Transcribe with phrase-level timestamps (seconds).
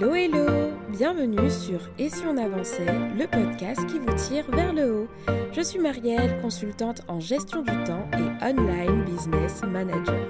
[0.00, 0.46] Hello hello
[0.88, 2.86] Bienvenue sur Et si on avançait,
[3.18, 5.08] le podcast qui vous tire vers le haut.
[5.52, 10.26] Je suis Marielle, consultante en gestion du temps et online business manager.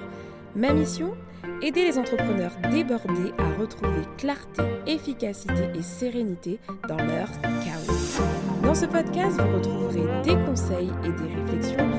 [0.57, 1.13] Ma mission
[1.61, 6.59] Aider les entrepreneurs débordés à retrouver clarté, efficacité et sérénité
[6.89, 8.21] dans leur chaos.
[8.63, 11.89] Dans ce podcast, vous retrouverez des conseils et des réflexions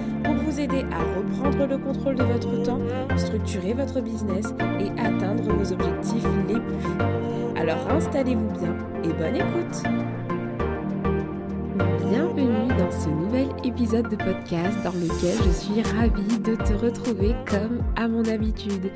[0.58, 2.80] aider à reprendre le contrôle de votre temps,
[3.16, 6.98] structurer votre business et atteindre vos objectifs les plus fous.
[7.56, 8.74] Alors installez-vous bien
[9.04, 9.82] et bonne écoute
[12.10, 17.34] Bienvenue dans ce nouvel épisode de podcast dans lequel je suis ravie de te retrouver
[17.46, 18.90] comme à mon habitude.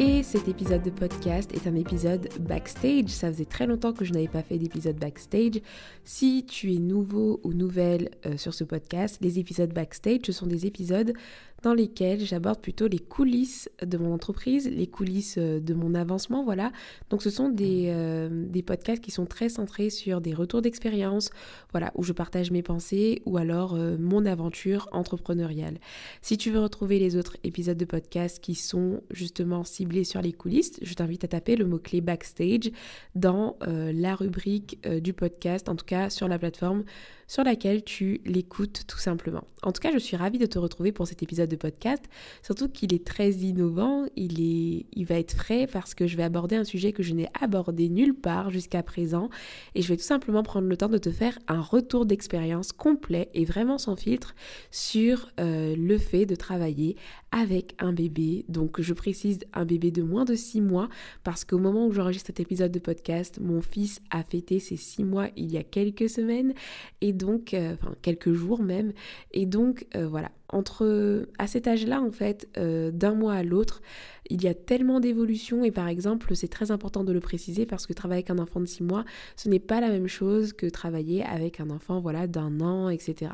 [0.00, 3.08] Et cet épisode de podcast est un épisode backstage.
[3.08, 5.60] Ça faisait très longtemps que je n'avais pas fait d'épisode backstage.
[6.04, 10.46] Si tu es nouveau ou nouvelle euh, sur ce podcast, les épisodes backstage, ce sont
[10.46, 11.14] des épisodes
[11.62, 16.44] dans lesquels j'aborde plutôt les coulisses de mon entreprise, les coulisses euh, de mon avancement,
[16.44, 16.72] voilà.
[17.10, 21.30] Donc ce sont des, euh, des podcasts qui sont très centrés sur des retours d'expérience,
[21.72, 25.78] voilà, où je partage mes pensées ou alors mon aventure entrepreneuriale.
[26.22, 30.32] Si tu veux retrouver les autres épisodes de podcast qui sont justement ciblés sur les
[30.32, 32.70] coulisses, je t'invite à taper le mot-clé backstage
[33.14, 36.84] dans euh, la rubrique euh, du podcast, en tout cas sur la plateforme
[37.28, 39.44] sur laquelle tu l'écoutes tout simplement.
[39.62, 42.02] En tout cas, je suis ravie de te retrouver pour cet épisode de podcast,
[42.42, 46.22] surtout qu'il est très innovant, il, est, il va être frais parce que je vais
[46.22, 49.28] aborder un sujet que je n'ai abordé nulle part jusqu'à présent
[49.74, 53.28] et je vais tout simplement prendre le temps de te faire un retour d'expérience complet
[53.34, 54.34] et vraiment sans filtre
[54.70, 56.96] sur euh, le fait de travailler
[57.30, 58.44] avec un bébé.
[58.48, 60.88] Donc je précise un bébé de moins de 6 mois
[61.24, 65.04] parce qu'au moment où j'enregistre cet épisode de podcast, mon fils a fêté ses 6
[65.04, 66.54] mois il y a quelques semaines
[67.00, 68.92] et donc, euh, enfin quelques jours même.
[69.32, 73.82] Et donc, euh, voilà, entre à cet âge-là, en fait, euh, d'un mois à l'autre,
[74.30, 75.64] il y a tellement d'évolution.
[75.64, 78.60] Et par exemple, c'est très important de le préciser parce que travailler avec un enfant
[78.60, 79.04] de 6 mois,
[79.36, 83.32] ce n'est pas la même chose que travailler avec un enfant, voilà, d'un an, etc.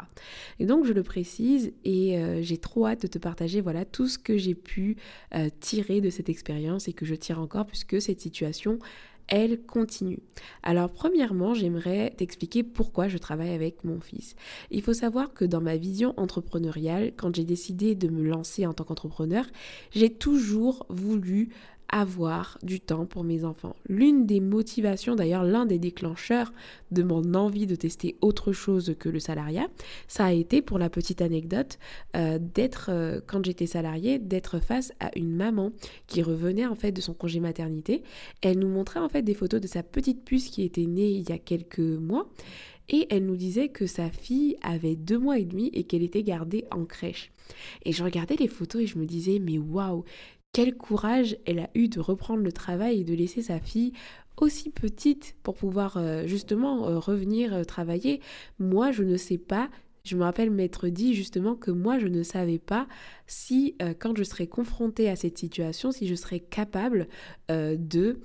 [0.59, 4.19] Et donc, je le précise et j'ai trop hâte de te partager, voilà, tout ce
[4.19, 4.97] que j'ai pu
[5.61, 8.79] tirer de cette expérience et que je tire encore puisque cette situation
[9.29, 10.21] elle continue.
[10.63, 14.37] Alors premièrement, j'aimerais t'expliquer pourquoi je travaille avec mon fils.
[14.71, 18.73] Il faut savoir que dans ma vision entrepreneuriale, quand j'ai décidé de me lancer en
[18.73, 19.47] tant qu'entrepreneur,
[19.93, 21.51] j'ai toujours voulu
[21.95, 23.77] avoir du temps pour mes enfants.
[23.89, 26.53] L'une des motivations, d'ailleurs l'un des déclencheurs
[26.91, 29.69] de mon envie de tester autre chose que le salariat,
[30.09, 31.79] ça a été pour la petite anecdote
[32.17, 35.71] euh, d'être, euh, quand j'étais salariée, d'être face à une maman
[36.09, 38.03] qui revenait en fait de son congé maternité.
[38.43, 41.29] Elle nous montrait en fait des photos de sa petite puce qui était née il
[41.29, 42.29] y a quelques mois.
[42.89, 46.25] Et elle nous disait que sa fille avait deux mois et demi et qu'elle était
[46.25, 47.31] gardée en crèche.
[47.85, 50.05] Et je regardais les photos et je me disais, mais waouh,
[50.55, 53.93] quel courage elle a eu de reprendre le travail et de laisser sa fille
[54.37, 58.21] aussi petite pour pouvoir euh, justement euh, revenir euh, travailler.
[58.61, 59.69] Moi, je ne sais pas
[60.05, 62.87] je me rappelle m'être dit justement que moi je ne savais pas
[63.27, 67.09] si quand je serais confrontée à cette situation, si je serais capable
[67.49, 68.21] de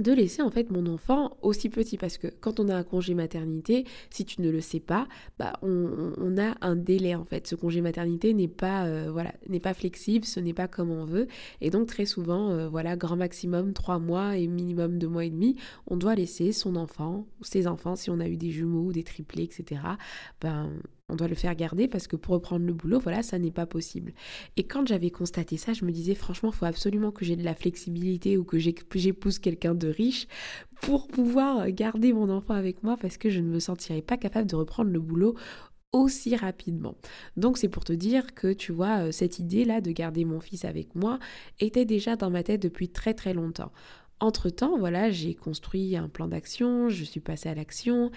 [0.00, 3.14] de laisser en fait mon enfant aussi petit parce que quand on a un congé
[3.14, 5.06] maternité, si tu ne le sais pas,
[5.38, 7.46] bah on, a un délai en fait.
[7.46, 11.04] Ce congé maternité n'est pas euh, voilà n'est pas flexible, ce n'est pas comme on
[11.04, 11.28] veut
[11.60, 15.30] et donc très souvent euh, voilà grand maximum trois mois et minimum deux mois et
[15.30, 15.56] demi,
[15.86, 18.92] on doit laisser son enfant ou ses enfants si on a eu des jumeaux ou
[18.92, 19.80] des triplés etc.
[20.40, 20.70] Ben
[21.08, 23.66] on doit le faire garder parce que pour reprendre le boulot, voilà, ça n'est pas
[23.66, 24.12] possible.
[24.56, 27.54] Et quand j'avais constaté ça, je me disais franchement, faut absolument que j'ai de la
[27.54, 30.26] flexibilité ou que j'épouse quelqu'un de riche
[30.80, 34.48] pour pouvoir garder mon enfant avec moi parce que je ne me sentirais pas capable
[34.48, 35.34] de reprendre le boulot
[35.92, 36.96] aussi rapidement.
[37.36, 40.64] Donc c'est pour te dire que tu vois, euh, cette idée-là de garder mon fils
[40.64, 41.18] avec moi
[41.60, 43.72] était déjà dans ma tête depuis très très longtemps.
[44.20, 48.10] Entre-temps, voilà, j'ai construit un plan d'action, je suis passée à l'action,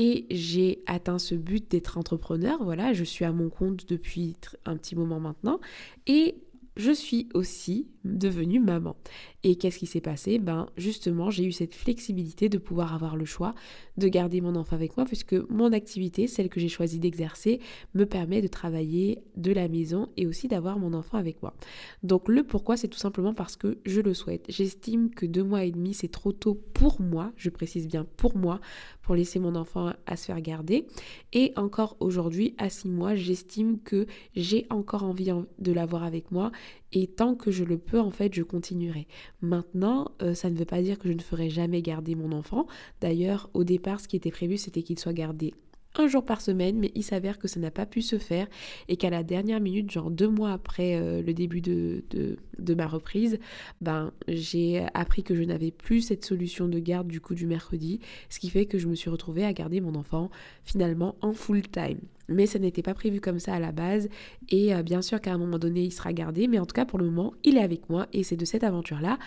[0.00, 2.64] et j'ai atteint ce but d'être entrepreneur.
[2.64, 4.34] Voilà, je suis à mon compte depuis
[4.64, 5.60] un petit moment maintenant
[6.06, 6.36] et
[6.74, 8.96] je suis aussi devenue maman.
[9.42, 10.38] Et qu'est-ce qui s'est passé?
[10.38, 13.54] Ben justement, j'ai eu cette flexibilité de pouvoir avoir le choix
[13.96, 17.60] de garder mon enfant avec moi puisque mon activité, celle que j'ai choisi d'exercer,
[17.94, 21.54] me permet de travailler de la maison et aussi d'avoir mon enfant avec moi.
[22.02, 24.44] Donc le pourquoi, c'est tout simplement parce que je le souhaite.
[24.48, 28.36] J'estime que deux mois et demi, c'est trop tôt pour moi, je précise bien pour
[28.36, 28.60] moi,
[29.02, 30.86] pour laisser mon enfant à se faire garder.
[31.32, 36.52] Et encore aujourd'hui, à six mois, j'estime que j'ai encore envie de l'avoir avec moi
[36.92, 39.06] et tant que je le peux, en fait, je continuerai.
[39.42, 42.66] Maintenant, euh, ça ne veut pas dire que je ne ferai jamais garder mon enfant.
[43.00, 45.54] D'ailleurs, au départ, ce qui était prévu, c'était qu'il soit gardé
[45.96, 48.46] un jour par semaine, mais il s'avère que ça n'a pas pu se faire
[48.88, 52.86] et qu'à la dernière minute, genre deux mois après euh, le début de, de, ma
[52.86, 53.38] reprise,
[53.80, 58.00] ben, j'ai appris que je n'avais plus cette solution de garde du coup du mercredi,
[58.28, 60.30] ce qui fait que je me suis retrouvée à garder mon enfant
[60.64, 61.98] finalement en full time.
[62.28, 64.08] Mais ça n'était pas prévu comme ça à la base
[64.48, 66.84] et euh, bien sûr qu'à un moment donné, il sera gardé, mais en tout cas
[66.84, 69.18] pour le moment, il est avec moi et c'est de cette aventure-là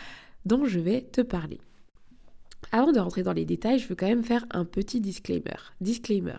[0.45, 1.59] dont je vais te parler.
[2.71, 5.57] Avant de rentrer dans les détails, je veux quand même faire un petit disclaimer.
[5.81, 6.37] Disclaimer.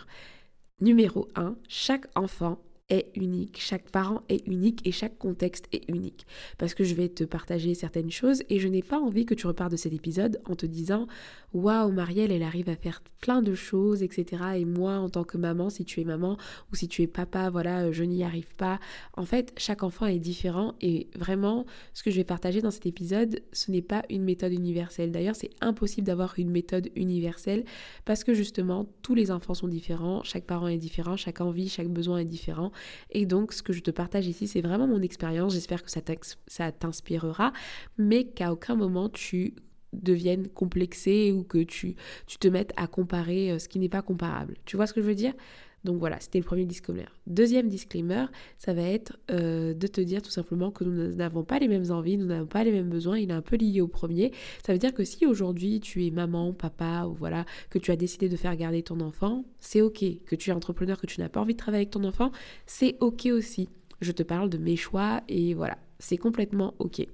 [0.81, 2.59] Numéro 1, chaque enfant
[2.90, 6.26] est unique, chaque parent est unique et chaque contexte est unique.
[6.58, 9.46] Parce que je vais te partager certaines choses et je n'ai pas envie que tu
[9.46, 11.06] repars de cet épisode en te disant
[11.54, 14.42] Waouh, Marielle, elle arrive à faire plein de choses, etc.
[14.56, 16.36] Et moi, en tant que maman, si tu es maman
[16.72, 18.81] ou si tu es papa, voilà, je n'y arrive pas.
[19.16, 21.64] En fait, chaque enfant est différent et vraiment,
[21.94, 25.12] ce que je vais partager dans cet épisode, ce n'est pas une méthode universelle.
[25.12, 27.64] D'ailleurs, c'est impossible d'avoir une méthode universelle
[28.04, 31.88] parce que justement, tous les enfants sont différents, chaque parent est différent, chaque envie, chaque
[31.88, 32.72] besoin est différent.
[33.11, 35.55] Et donc, ce que je te partage ici, c'est vraiment mon expérience.
[35.55, 37.53] J'espère que ça t'inspirera,
[37.99, 39.55] mais qu'à aucun moment tu
[39.93, 41.94] deviennes complexé ou que tu,
[42.26, 44.56] tu te mettes à comparer euh, ce qui n'est pas comparable.
[44.65, 45.35] Tu vois ce que je veux dire?
[45.84, 47.04] Donc voilà, c'était le premier disclaimer.
[47.26, 48.26] Deuxième disclaimer,
[48.58, 51.90] ça va être euh, de te dire tout simplement que nous n'avons pas les mêmes
[51.90, 53.19] envies, nous n'avons pas les mêmes besoins.
[53.19, 54.32] Il est un peu lié au premier.
[54.66, 57.96] Ça veut dire que si aujourd'hui tu es maman, papa ou voilà, que tu as
[57.96, 60.02] décidé de faire garder ton enfant, c'est ok.
[60.25, 62.32] Que tu es entrepreneur, que tu n'as pas envie de travailler avec ton enfant,
[62.66, 63.69] c'est ok aussi.
[64.00, 67.06] Je te parle de mes choix et voilà, c'est complètement ok.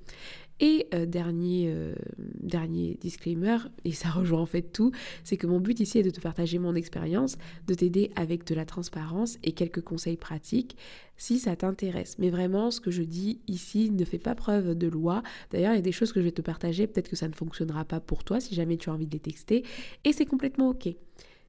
[0.60, 4.92] Et euh, dernier, euh, dernier disclaimer, et ça rejoint en fait tout,
[5.24, 8.54] c'est que mon but ici est de te partager mon expérience, de t'aider avec de
[8.54, 10.76] la transparence et quelques conseils pratiques
[11.16, 12.16] si ça t'intéresse.
[12.18, 15.22] Mais vraiment, ce que je dis ici ne fait pas preuve de loi.
[15.50, 17.34] D'ailleurs, il y a des choses que je vais te partager, peut-être que ça ne
[17.34, 19.64] fonctionnera pas pour toi si jamais tu as envie de les texter,
[20.04, 20.88] et c'est complètement ok.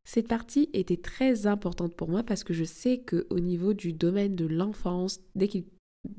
[0.03, 3.93] Cette partie était très importante pour moi parce que je sais que au niveau du
[3.93, 5.65] domaine de l'enfance, dès qu'il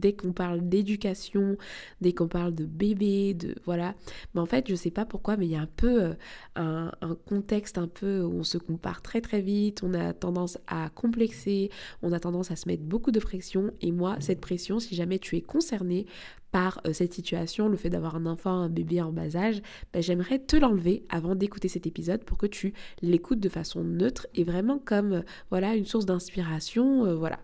[0.03, 1.57] dès qu'on parle d'éducation,
[2.01, 3.95] dès qu'on parle de bébé, de voilà.
[4.35, 6.15] Mais en fait, je sais pas pourquoi, mais il y a un peu euh,
[6.57, 10.91] un, contexte un peu où on se compare très très vite, on a tendance à
[10.91, 11.71] complexer,
[12.03, 13.73] on a tendance à se mettre beaucoup de pression.
[13.81, 16.07] Et moi, cette pression, si jamais tu es concerné
[16.51, 19.63] par euh, cette situation, le fait d'avoir un enfant, un bébé en bas âge,
[19.93, 24.27] ben, j'aimerais te l'enlever avant d'écouter cet épisode pour que tu l'écoutes de façon neutre
[24.35, 27.39] et vraiment comme euh, voilà une source d'inspiration, voilà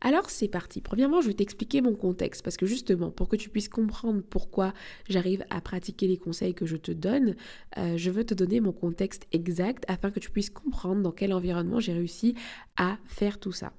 [0.00, 0.80] alors c'est parti.
[0.80, 4.74] Premièrement, je vais t'expliquer mon contexte parce que justement, pour que tu puisses comprendre pourquoi
[5.08, 7.34] j'arrive à pratiquer les conseils que je te donne,
[7.78, 11.32] euh, je veux te donner mon contexte exact afin que tu puisses comprendre dans quel
[11.32, 12.34] environnement j'ai réussi
[12.76, 13.72] à faire tout ça.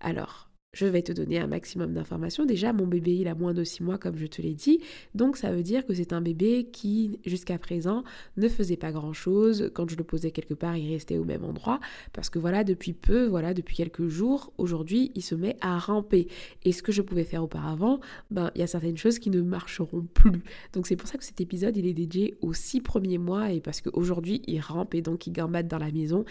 [0.00, 2.46] Alors, je vais te donner un maximum d'informations.
[2.46, 4.80] Déjà, mon bébé, il a moins de 6 mois, comme je te l'ai dit.
[5.14, 8.04] Donc, ça veut dire que c'est un bébé qui, jusqu'à présent,
[8.38, 9.70] ne faisait pas grand-chose.
[9.74, 11.78] Quand je le posais quelque part, il restait au même endroit.
[12.14, 16.28] Parce que voilà, depuis peu, voilà, depuis quelques jours, aujourd'hui, il se met à ramper.
[16.64, 19.42] Et ce que je pouvais faire auparavant, ben, il y a certaines choses qui ne
[19.42, 20.42] marcheront plus.
[20.72, 23.52] Donc, c'est pour ça que cet épisode, il est dédié aux 6 premiers mois.
[23.52, 26.24] Et parce qu'aujourd'hui, il rampe et donc il gambade dans la maison.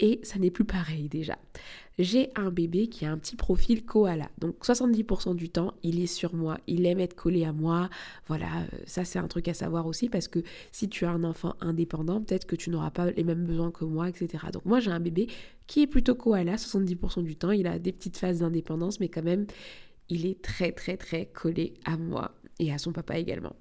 [0.00, 1.38] Et ça n'est plus pareil déjà
[1.98, 4.28] j'ai un bébé qui a un petit profil koala.
[4.38, 7.88] Donc 70% du temps, il est sur moi, il aime être collé à moi.
[8.26, 10.40] Voilà, euh, ça c'est un truc à savoir aussi parce que
[10.72, 13.84] si tu as un enfant indépendant, peut-être que tu n'auras pas les mêmes besoins que
[13.84, 14.44] moi, etc.
[14.52, 15.28] Donc moi j'ai un bébé
[15.66, 17.50] qui est plutôt koala 70% du temps.
[17.50, 19.46] Il a des petites phases d'indépendance, mais quand même,
[20.08, 23.56] il est très très très collé à moi et à son papa également.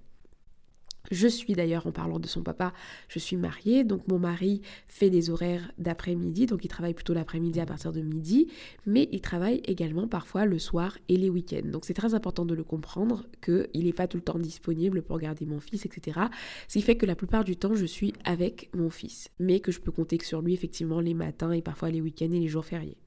[1.11, 2.73] Je suis d'ailleurs, en parlant de son papa,
[3.07, 7.59] je suis mariée, donc mon mari fait des horaires d'après-midi, donc il travaille plutôt l'après-midi
[7.59, 8.47] à partir de midi,
[8.85, 11.69] mais il travaille également parfois le soir et les week-ends.
[11.69, 15.19] Donc c'est très important de le comprendre, qu'il n'est pas tout le temps disponible pour
[15.19, 16.19] garder mon fils, etc.
[16.67, 19.71] Ce qui fait que la plupart du temps, je suis avec mon fils, mais que
[19.71, 22.65] je peux compter sur lui effectivement les matins et parfois les week-ends et les jours
[22.65, 22.97] fériés.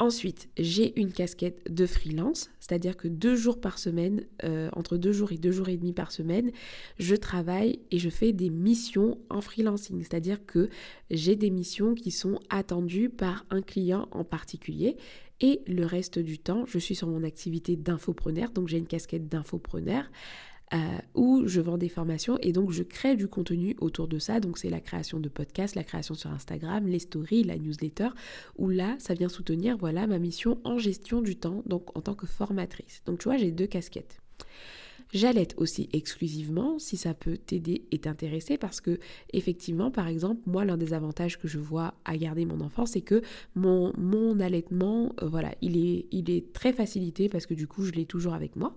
[0.00, 5.10] Ensuite, j'ai une casquette de freelance, c'est-à-dire que deux jours par semaine, euh, entre deux
[5.10, 6.52] jours et deux jours et demi par semaine,
[7.00, 10.70] je travaille et je fais des missions en freelancing, c'est-à-dire que
[11.10, 14.96] j'ai des missions qui sont attendues par un client en particulier
[15.40, 19.28] et le reste du temps, je suis sur mon activité d'infopreneur, donc j'ai une casquette
[19.28, 20.04] d'infopreneur
[20.74, 24.40] euh, où je vends des formations et donc je crée du contenu autour de ça.
[24.40, 28.08] Donc c'est la création de podcasts, la création sur Instagram, les stories, la newsletter,
[28.56, 32.14] où là, ça vient soutenir voilà ma mission en gestion du temps, donc en tant
[32.14, 33.02] que formatrice.
[33.06, 34.20] Donc tu vois, j'ai deux casquettes.
[35.14, 38.98] J'allaite aussi exclusivement si ça peut t'aider et t'intéresser parce que
[39.32, 43.00] effectivement par exemple moi l'un des avantages que je vois à garder mon enfant c'est
[43.00, 43.22] que
[43.54, 43.90] mon,
[44.40, 48.04] allaitement euh, voilà il est, il est très facilité parce que du coup je l'ai
[48.04, 48.76] toujours avec moi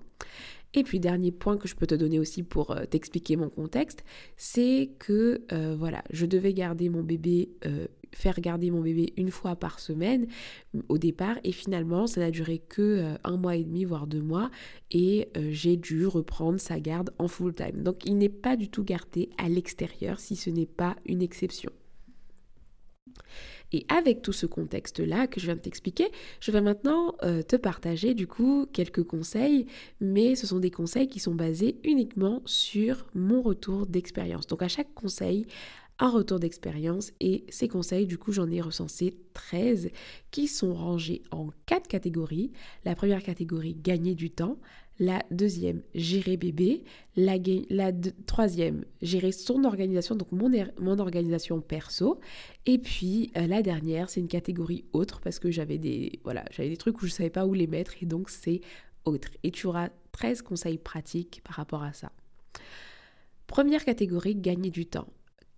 [0.74, 4.04] Et puis dernier point que je peux te donner aussi pour euh, t'expliquer mon contexte,
[4.38, 9.32] c'est que euh, voilà, je devais garder mon bébé, euh, faire garder mon bébé une
[9.32, 10.28] fois par semaine
[10.88, 14.52] au départ, et finalement ça n'a duré que un mois et demi voire deux mois,
[14.92, 17.84] et j'ai dû reprendre sa garde en full time.
[17.84, 21.72] Donc il n'est pas du tout gardé à l'extérieur si ce n'est pas une exception.
[23.72, 26.10] Et avec tout ce contexte-là que je viens de t'expliquer,
[26.40, 29.66] je vais maintenant euh, te partager du coup quelques conseils,
[30.00, 34.48] mais ce sont des conseils qui sont basés uniquement sur mon retour d'expérience.
[34.48, 35.46] Donc à chaque conseil,
[36.02, 39.92] un retour d'expérience et ces conseils, du coup, j'en ai recensé 13
[40.32, 42.52] qui sont rangés en quatre catégories.
[42.86, 44.58] La première catégorie, gagner du temps.
[45.02, 46.84] La deuxième, gérer bébé.
[47.16, 47.40] La,
[48.28, 52.20] troisième, gérer son organisation, donc mon, er, organisation perso.
[52.68, 56.70] Et puis euh, la dernière, c'est une catégorie autre parce que j'avais des, voilà, j'avais
[56.70, 58.62] des trucs où je ne savais pas où les mettre et donc c'est
[59.04, 59.30] autre.
[59.42, 62.12] Et tu auras 13 conseils pratiques par rapport à ça.
[63.48, 65.08] Première catégorie, gagner du temps.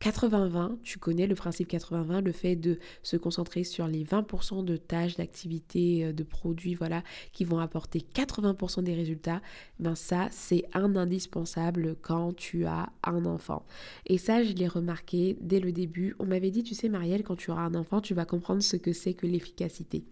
[0.03, 4.75] 80-20, tu connais le principe 80-20, le fait de se concentrer sur les 20% de
[4.75, 9.41] tâches, d'activités, euh, de produits, voilà, qui vont apporter 80% des résultats.
[9.79, 13.65] Ben ça, c'est un indispensable quand tu as un enfant.
[14.05, 16.15] Et ça, je l'ai remarqué dès le début.
[16.19, 18.75] On m'avait dit, tu sais, Marielle, quand tu auras un enfant, tu vas comprendre ce
[18.75, 20.03] que c'est que l'efficacité.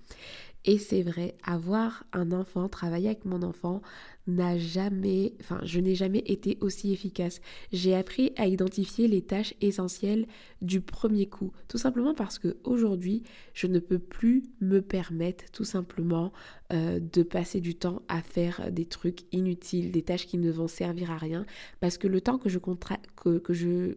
[0.65, 3.81] Et c'est vrai, avoir un enfant, travailler avec mon enfant,
[4.27, 7.41] n'a jamais, enfin, je n'ai jamais été aussi efficace.
[7.71, 10.27] J'ai appris à identifier les tâches essentielles
[10.61, 15.63] du premier coup, tout simplement parce que aujourd'hui, je ne peux plus me permettre tout
[15.63, 16.31] simplement
[16.71, 20.67] euh, de passer du temps à faire des trucs inutiles, des tâches qui ne vont
[20.67, 21.45] servir à rien,
[21.79, 23.95] parce que le temps que je, que, que je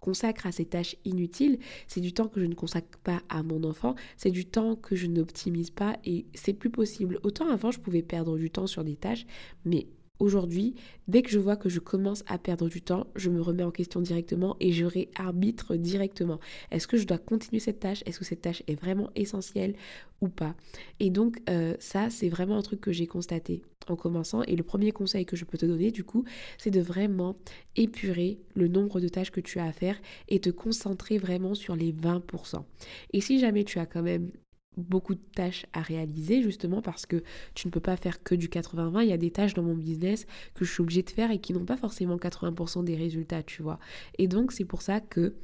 [0.00, 3.64] consacre à ces tâches inutiles, c'est du temps que je ne consacre pas à mon
[3.64, 7.18] enfant, c'est du temps que je n'optimise pas et c'est plus possible.
[7.22, 9.26] Autant avant, je pouvais perdre du temps sur des tâches,
[9.64, 9.86] mais
[10.18, 10.74] Aujourd'hui,
[11.06, 13.70] dès que je vois que je commence à perdre du temps, je me remets en
[13.70, 16.40] question directement et je réarbitre directement.
[16.70, 18.02] Est-ce que je dois continuer cette tâche?
[18.04, 19.74] Est-ce que cette tâche est vraiment essentielle
[20.20, 20.56] ou pas?
[20.98, 24.42] Et donc euh, ça, c'est vraiment un truc que j'ai constaté en commençant.
[24.42, 26.24] Et le premier conseil que je peux te donner, du coup,
[26.58, 27.36] c'est de vraiment
[27.76, 31.76] épurer le nombre de tâches que tu as à faire et te concentrer vraiment sur
[31.76, 32.64] les 20%.
[33.12, 34.30] Et si jamais tu as quand même
[34.78, 37.22] beaucoup de tâches à réaliser justement parce que
[37.54, 39.02] tu ne peux pas faire que du 80-20.
[39.02, 41.38] Il y a des tâches dans mon business que je suis obligée de faire et
[41.38, 43.78] qui n'ont pas forcément 80% des résultats, tu vois.
[44.18, 45.34] Et donc c'est pour ça que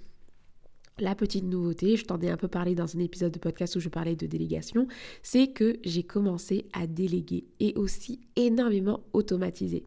[0.98, 3.80] la petite nouveauté, je t'en ai un peu parlé dans un épisode de podcast où
[3.80, 4.86] je parlais de délégation,
[5.22, 9.82] c'est que j'ai commencé à déléguer et aussi énormément automatiser.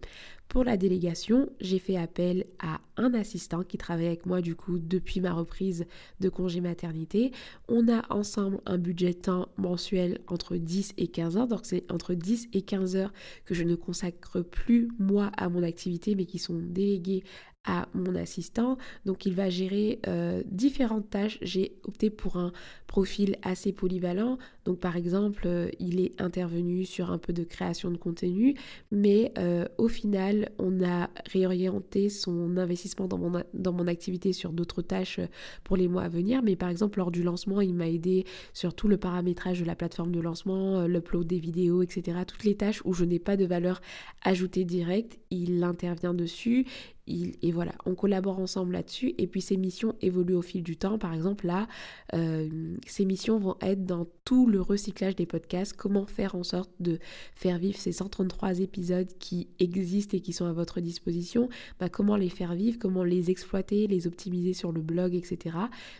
[0.49, 4.79] Pour la délégation, j'ai fait appel à un assistant qui travaille avec moi du coup
[4.79, 5.85] depuis ma reprise
[6.19, 7.31] de congé maternité.
[7.67, 11.47] On a ensemble un budget temps mensuel entre 10 et 15 heures.
[11.47, 13.13] Donc c'est entre 10 et 15 heures
[13.45, 17.23] que je ne consacre plus moi à mon activité mais qui sont déléguées
[17.67, 18.77] à mon assistant.
[19.05, 21.37] Donc il va gérer euh, différentes tâches.
[21.41, 22.53] J'ai opté pour un
[22.87, 24.37] profil assez polyvalent.
[24.67, 28.53] Donc par exemple, euh, il est intervenu sur un peu de création de contenu,
[28.91, 34.51] mais euh, au final, on a réorienté son investissement dans mon, dans mon activité sur
[34.51, 35.21] d'autres tâches
[35.63, 36.41] pour les mois à venir.
[36.43, 39.75] Mais par exemple, lors du lancement, il m'a aidé sur tout le paramétrage de la
[39.77, 42.17] plateforme de lancement, l'upload des vidéos, etc.
[42.27, 43.79] Toutes les tâches où je n'ai pas de valeur
[44.21, 46.65] ajoutée directe, il intervient dessus
[47.07, 49.13] et voilà, on collabore ensemble là-dessus.
[49.17, 50.97] Et puis ces missions évoluent au fil du temps.
[50.97, 51.67] Par exemple, là,
[52.13, 52.49] euh,
[52.85, 55.73] ces missions vont être dans tout le recyclage des podcasts.
[55.73, 56.99] Comment faire en sorte de
[57.35, 61.49] faire vivre ces 133 épisodes qui existent et qui sont à votre disposition?
[61.79, 65.57] Bah, comment les faire vivre, comment les exploiter, les optimiser sur le blog, etc.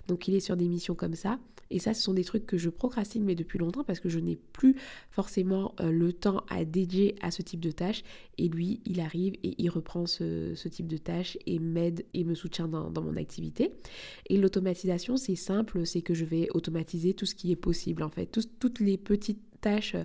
[0.08, 1.40] Donc il est sur des missions comme ça.
[1.70, 4.20] Et ça, ce sont des trucs que je procrastine mais depuis longtemps parce que je
[4.20, 4.76] n'ai plus
[5.10, 8.04] forcément euh, le temps à dédier à ce type de tâches.
[8.38, 12.36] Et lui, il arrive et il reprend ce, type de tâches et m'aide et me
[12.36, 13.72] soutient dans, mon activité.
[14.30, 18.10] Et l'automatisation, c'est simple, c'est que je vais automatiser tout ce qui est possible en
[18.10, 18.28] fait.
[18.60, 19.96] Toutes les petites tâches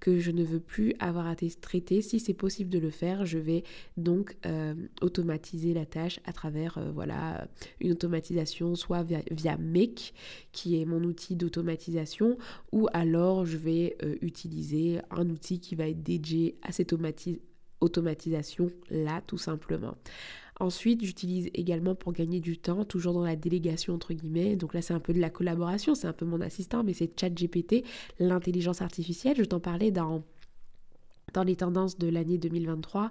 [0.00, 3.38] que je ne veux plus avoir à traiter, si c'est possible de le faire, je
[3.38, 3.64] vais
[3.96, 7.48] donc euh, automatiser la tâche à travers euh, voilà
[7.80, 10.14] une automatisation soit via, Make
[10.52, 12.38] qui est mon outil d'automatisation
[12.72, 16.94] ou alors je vais euh, utiliser un outil qui va être dédié à cette
[17.80, 19.96] automatisation là tout simplement.
[20.60, 24.56] Ensuite, j'utilise également pour gagner du temps, toujours dans la délégation entre guillemets.
[24.56, 27.18] Donc là, c'est un peu de la collaboration, c'est un peu mon assistant, mais c'est
[27.18, 27.84] ChatGPT,
[28.18, 29.36] l'intelligence artificielle.
[29.36, 30.24] Je t'en parlais dans
[31.34, 33.10] dans les tendances de l'année 2023,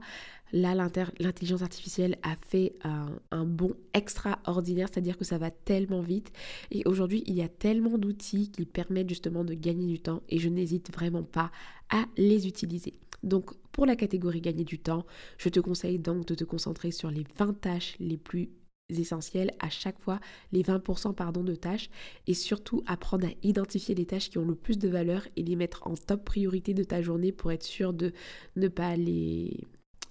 [0.54, 0.74] là,
[1.20, 6.32] l'intelligence artificielle a fait un, un bond extraordinaire, c'est-à-dire que ça va tellement vite.
[6.72, 10.40] Et aujourd'hui, il y a tellement d'outils qui permettent justement de gagner du temps et
[10.40, 11.52] je n'hésite vraiment pas
[11.90, 12.94] à les utiliser.
[13.24, 15.06] Donc pour la catégorie gagner du temps,
[15.38, 18.50] je te conseille donc de te concentrer sur les 20 tâches les plus
[18.90, 20.20] essentielles à chaque fois,
[20.52, 21.92] les 20% pardon, de tâches,
[22.26, 25.56] et surtout apprendre à identifier les tâches qui ont le plus de valeur et les
[25.56, 28.14] mettre en top priorité de ta journée pour être sûr de
[28.56, 29.60] ne pas les,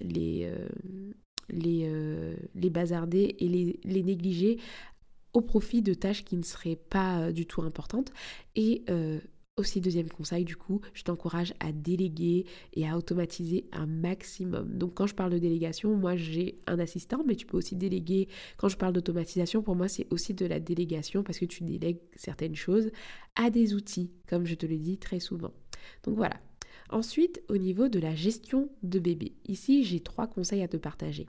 [0.00, 0.68] les, euh,
[1.52, 2.37] euh,
[2.70, 4.61] bazarder et les, négliger
[5.32, 8.12] au profit de tâches qui ne seraient pas euh, du tout importantes.
[9.57, 12.45] Aussi, deuxième conseil, du coup, je t'encourage à déléguer
[12.75, 14.77] et à automatiser un maximum.
[14.77, 18.29] Donc, quand je parle de délégation, moi, j'ai un assistant, mais tu peux aussi déléguer.
[18.59, 22.01] Quand je parle d'automatisation, pour moi, c'est aussi de la délégation parce que tu délègues
[22.17, 22.91] certaines choses
[23.35, 25.55] à des outils, comme je te le dis très souvent.
[26.05, 26.37] Donc, voilà.
[26.90, 31.26] Ensuite, au niveau de la gestion de bébé, ici j'ai trois conseils à te partager.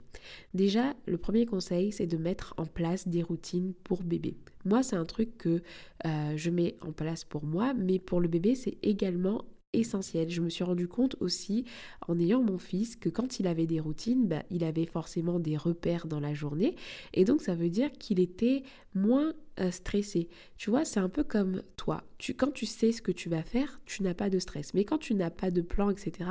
[0.54, 4.34] Déjà, le premier conseil, c'est de mettre en place des routines pour bébé.
[4.64, 5.62] Moi, c'est un truc que
[6.04, 10.30] euh, je mets en place pour moi, mais pour le bébé, c'est également essentiel.
[10.30, 11.64] Je me suis rendu compte aussi
[12.06, 15.56] en ayant mon fils que quand il avait des routines, bah, il avait forcément des
[15.56, 16.74] repères dans la journée
[17.12, 18.62] et donc ça veut dire qu'il était
[18.94, 20.28] moins euh, stressé.
[20.56, 22.02] Tu vois, c'est un peu comme toi.
[22.16, 24.72] Tu, quand tu sais ce que tu vas faire, tu n'as pas de stress.
[24.72, 26.30] Mais quand tu n'as pas de plan, etc.,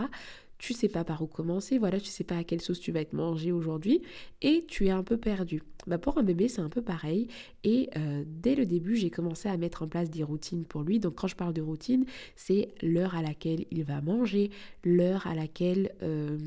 [0.57, 3.01] tu sais pas par où commencer, voilà, tu sais pas à quelle sauce tu vas
[3.01, 4.01] être mangé aujourd'hui
[4.41, 5.61] et tu es un peu perdu.
[5.85, 7.27] Bah pour un bébé, c'est un peu pareil
[7.63, 10.99] et euh, dès le début, j'ai commencé à mettre en place des routines pour lui.
[10.99, 14.51] Donc quand je parle de routine, c'est l'heure à laquelle il va manger,
[14.83, 16.37] l'heure à laquelle euh,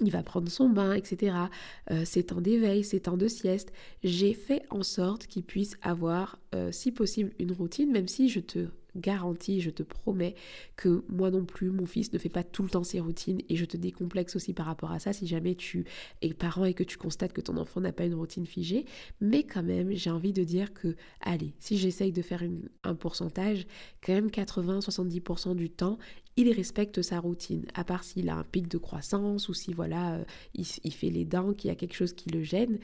[0.00, 1.36] il va prendre son bain, etc.
[1.90, 3.72] Euh, ses temps d'éveil, ses temps de sieste.
[4.04, 6.38] J'ai fait en sorte qu'il puisse avoir,
[6.70, 8.68] si possible, une routine, même si je te
[8.98, 10.34] garantis, je te promets
[10.76, 13.56] que moi non plus, mon fils ne fait pas tout le temps ses routines et
[13.56, 15.84] je te décomplexe aussi par rapport à ça si jamais tu
[16.22, 18.84] es parent et que tu constates que ton enfant n'a pas une routine figée.
[19.20, 22.42] Mais quand même, j'ai envie de dire que, allez, si j'essaye de faire
[22.84, 23.66] un pourcentage,
[24.04, 25.98] quand même 80-70% du temps,
[26.36, 30.14] il respecte sa routine, à part s'il a un pic de croissance ou si voilà,
[30.14, 30.24] euh,
[30.54, 32.78] il, il, fait les dents, qu'il y a quelque chose qui le gêne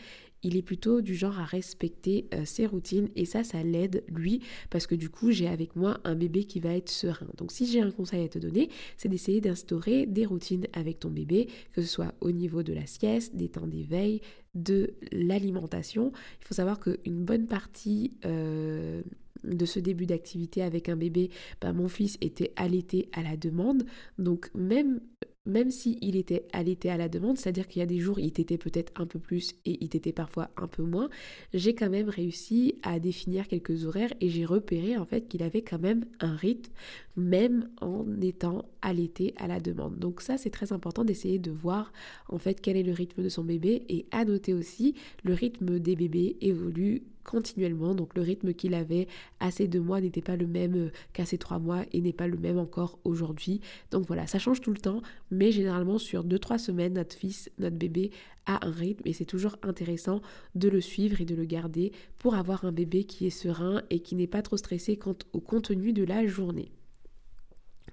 [0.44, 4.40] il est plutôt du genre à respecter euh, ses routines et ça, ça l'aide lui
[4.70, 7.26] parce que du coup, j'ai avec moi un bébé qui va être serein.
[7.36, 11.10] Donc si j'ai un conseil à te donner, c'est d'essayer d'instaurer des routines avec ton
[11.10, 14.20] bébé, que ce soit au niveau de la sieste, des temps d'éveil,
[14.54, 16.12] de l'alimentation.
[16.40, 18.12] Il faut savoir qu'une bonne partie...
[18.24, 19.02] Euh,
[19.42, 21.28] de ce début d'activité avec un bébé,
[21.60, 23.84] bah, mon fils était allaité à la demande.
[24.18, 25.00] Donc même
[25.46, 28.58] même s'il était allaité à la demande, c'est-à-dire qu'il y a des jours il t'était
[28.58, 31.10] peut-être un peu plus et il t'était parfois un peu moins,
[31.52, 35.62] j'ai quand même réussi à définir quelques horaires et j'ai repéré en fait qu'il avait
[35.62, 36.72] quand même un rythme
[37.16, 39.98] même en étant allaité à la demande.
[39.98, 41.92] Donc ça c'est très important d'essayer de voir
[42.28, 45.78] en fait quel est le rythme de son bébé et à noter aussi le rythme
[45.78, 47.94] des bébés évolue continuellement.
[47.94, 49.08] Donc le rythme qu'il avait
[49.40, 52.12] à ces deux mois n'était pas le même euh, qu'à ces trois mois et n'est
[52.12, 53.60] pas le même encore aujourd'hui.
[53.90, 57.50] Donc voilà, ça change tout le temps, mais généralement sur deux, trois semaines, notre fils,
[57.58, 58.10] notre bébé
[58.46, 60.20] a un rythme et c'est toujours intéressant
[60.54, 64.00] de le suivre et de le garder pour avoir un bébé qui est serein et
[64.00, 66.70] qui n'est pas trop stressé quant au contenu de la journée.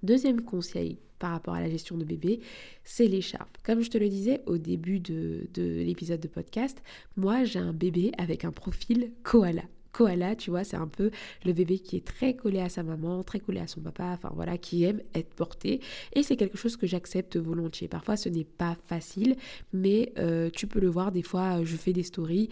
[0.04, 2.42] Deuxième conseil par rapport à la gestion de bébé,
[2.84, 3.58] c'est l'écharpe.
[3.64, 6.82] Comme je te le disais au début de, l'épisode de podcast,
[7.16, 11.12] moi j'ai un bébé avec un profil koala koala, tu vois, c'est un peu
[11.46, 14.32] le bébé qui est très collé à sa maman, très collé à son papa, enfin
[14.36, 15.82] voilà, qui aime être porté.
[16.14, 17.88] Et c'est quelque chose que j'accepte volontiers.
[17.88, 19.36] Parfois, ce n'est pas facile,
[19.74, 22.50] mais euh, tu peux le voir, des fois, je fais des stories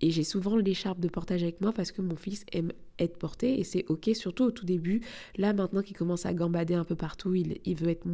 [0.00, 3.58] et j'ai souvent l'écharpe de portage avec moi parce que mon fils aime être porté
[3.58, 5.00] et c'est ok, surtout au tout début.
[5.36, 8.06] Là, maintenant qu'il commence à gambader un peu partout, il, veut être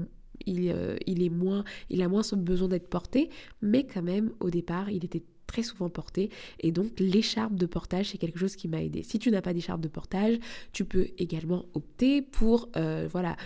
[0.46, 4.50] il, euh, il, est moins, il a moins besoin d'être porté, mais quand même au
[4.50, 6.30] départ il était très souvent porté
[6.60, 9.02] et donc l'écharpe de portage c'est quelque chose qui m'a aidé.
[9.02, 10.38] Si tu n'as pas d'écharpe de portage,
[10.72, 13.36] tu peux également opter pour euh, voilà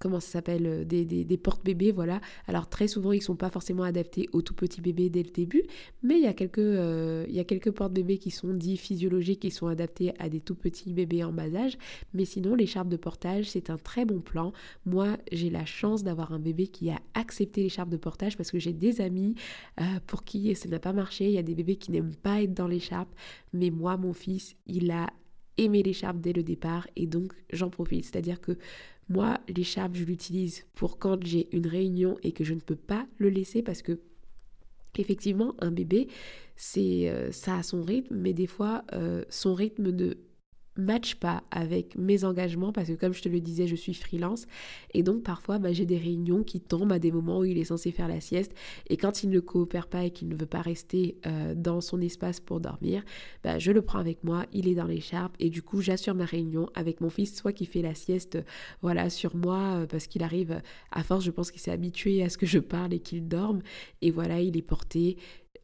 [0.00, 2.20] comment ça s'appelle, euh, des, des, porte-bébés, voilà.
[2.48, 5.62] Alors très souvent, ils sont pas forcément adaptés aux tout petits bébés dès le début,
[6.02, 10.12] mais il y a quelques, euh, quelques porte-bébés qui sont dits physiologiques, qui sont adaptés
[10.18, 11.76] à des tout petits bébés en bas âge.
[12.14, 14.52] Mais sinon, l'écharpe de portage, c'est un très bon plan.
[14.86, 18.58] Moi, j'ai la chance d'avoir un bébé qui a accepté l'écharpe de portage parce que
[18.58, 19.34] j'ai des amis
[19.80, 21.26] euh, pour qui ça n'a pas marché.
[21.26, 23.10] Il y a des bébés qui n'aiment pas être dans l'écharpe,
[23.52, 25.08] mais moi, mon fils, il a
[25.60, 28.04] aimé l'écharpe dès le départ et donc j'en profite.
[28.04, 28.56] C'est-à-dire que
[29.08, 33.06] moi, l'écharpe, je l'utilise pour quand j'ai une réunion et que je ne peux pas
[33.18, 33.98] le laisser parce que
[34.98, 36.08] effectivement, un bébé,
[36.56, 40.14] c'est euh, ça a son rythme, mais des fois, euh, son rythme ne
[40.80, 44.46] matche pas avec mes engagements parce que comme je te le disais, je suis freelance.
[44.94, 47.64] Et donc parfois bah, j'ai des réunions qui tombent à des moments où il est
[47.64, 48.52] censé faire la sieste.
[48.88, 52.00] Et quand il ne coopère pas et qu'il ne veut pas rester euh, dans son
[52.00, 53.04] espace pour dormir,
[53.44, 55.34] bah, je le prends avec moi, il est dans l'écharpe.
[55.38, 58.38] Et du coup j'assure ma réunion avec mon fils, soit qui fait la sieste
[58.82, 62.28] voilà sur moi euh, parce qu'il arrive à force, je pense qu'il s'est habitué à
[62.28, 63.60] ce que je parle et qu'il dorme.
[64.02, 65.16] Et voilà il est porté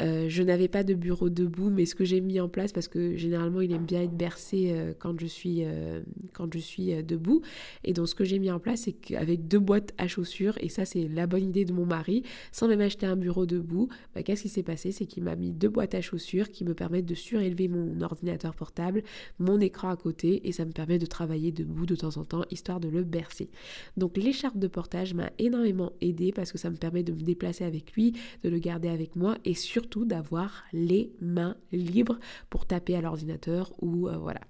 [0.02, 2.88] euh, je n'avais pas de bureau debout, mais ce que j'ai mis en place, parce
[2.88, 6.02] que généralement il aime bien être bercé euh, quand je suis, euh,
[6.35, 7.42] quand je suis debout,
[7.85, 10.68] et donc ce que j'ai mis en place, c'est qu'avec deux boîtes à chaussures, et
[10.68, 14.22] ça c'est la bonne idée de mon mari, sans même acheter un bureau debout, bah,
[14.22, 14.92] qu'est-ce qui s'est passé?
[14.92, 18.54] C'est qu'il m'a mis deux boîtes à chaussures qui me permettent de surélever mon ordinateur
[18.54, 19.02] portable,
[19.38, 22.44] mon écran à côté, et ça me permet de travailler debout de temps en temps,
[22.50, 23.48] histoire de le bercer.
[23.96, 27.64] Donc l'écharpe de portage m'a énormément aidé parce que ça me permet de me déplacer
[27.64, 32.18] avec lui, de le garder avec moi, et surtout d'avoir les mains libres
[32.51, 34.40] pour taper à l'ordinateur ou euh, voilà.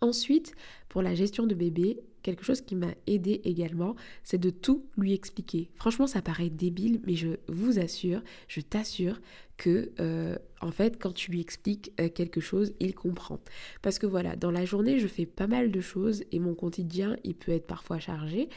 [0.00, 0.54] Ensuite,
[0.90, 5.14] pour la gestion de bébé, quelque chose qui m'a aidé également, c'est de tout lui
[5.14, 5.70] expliquer.
[5.76, 9.20] Franchement, ça paraît débile, mais je vous assure, je t'assure
[9.60, 13.40] que euh, en fait, quand tu lui expliques euh, quelque chose, il comprend.
[13.82, 17.16] Parce que voilà, dans la journée, je fais pas mal de choses et mon quotidien,
[17.24, 18.48] il peut être parfois chargé.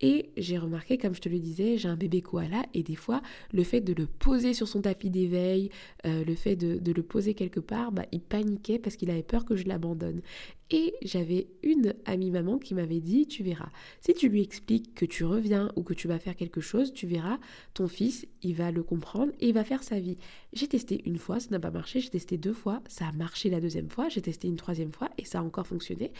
[0.00, 3.22] Et j'ai remarqué, comme je te le disais, j'ai un bébé koala et des fois,
[3.52, 5.70] le fait de le poser sur son tapis d'éveil,
[6.06, 9.44] euh, le fait de, le poser quelque part, bah, il paniquait parce qu'il avait peur
[9.44, 10.22] que je l'abandonne.
[10.70, 15.04] Et j'avais une amie maman qui m'avait dit, tu verras, si tu lui expliques que
[15.04, 17.38] tu reviens ou que tu vas faire quelque chose, tu verras,
[17.74, 20.18] ton fils, il va le comprendre et il va faire sa vie.
[20.52, 23.50] J'ai testé une fois, ça n'a pas marché, j'ai testé deux fois, ça a marché
[23.50, 26.12] la deuxième fois, j'ai testé une troisième fois et ça a encore fonctionné.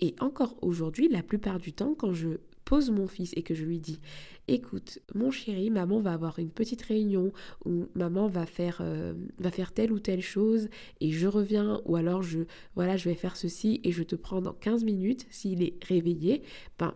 [0.00, 3.64] Et encore aujourd'hui, la plupart du temps, quand je pose mon fils et que je
[3.64, 4.00] lui dis
[4.48, 7.32] écoute mon chéri maman va avoir une petite réunion
[7.64, 10.68] où maman va faire euh, va faire telle ou telle chose
[11.00, 11.80] et je reviens.
[11.86, 12.40] Ou alors je
[12.74, 15.26] voilà je vais faire ceci et je te prends dans 15 minutes.
[15.30, 16.42] S'il est réveillé
[16.78, 16.94] ben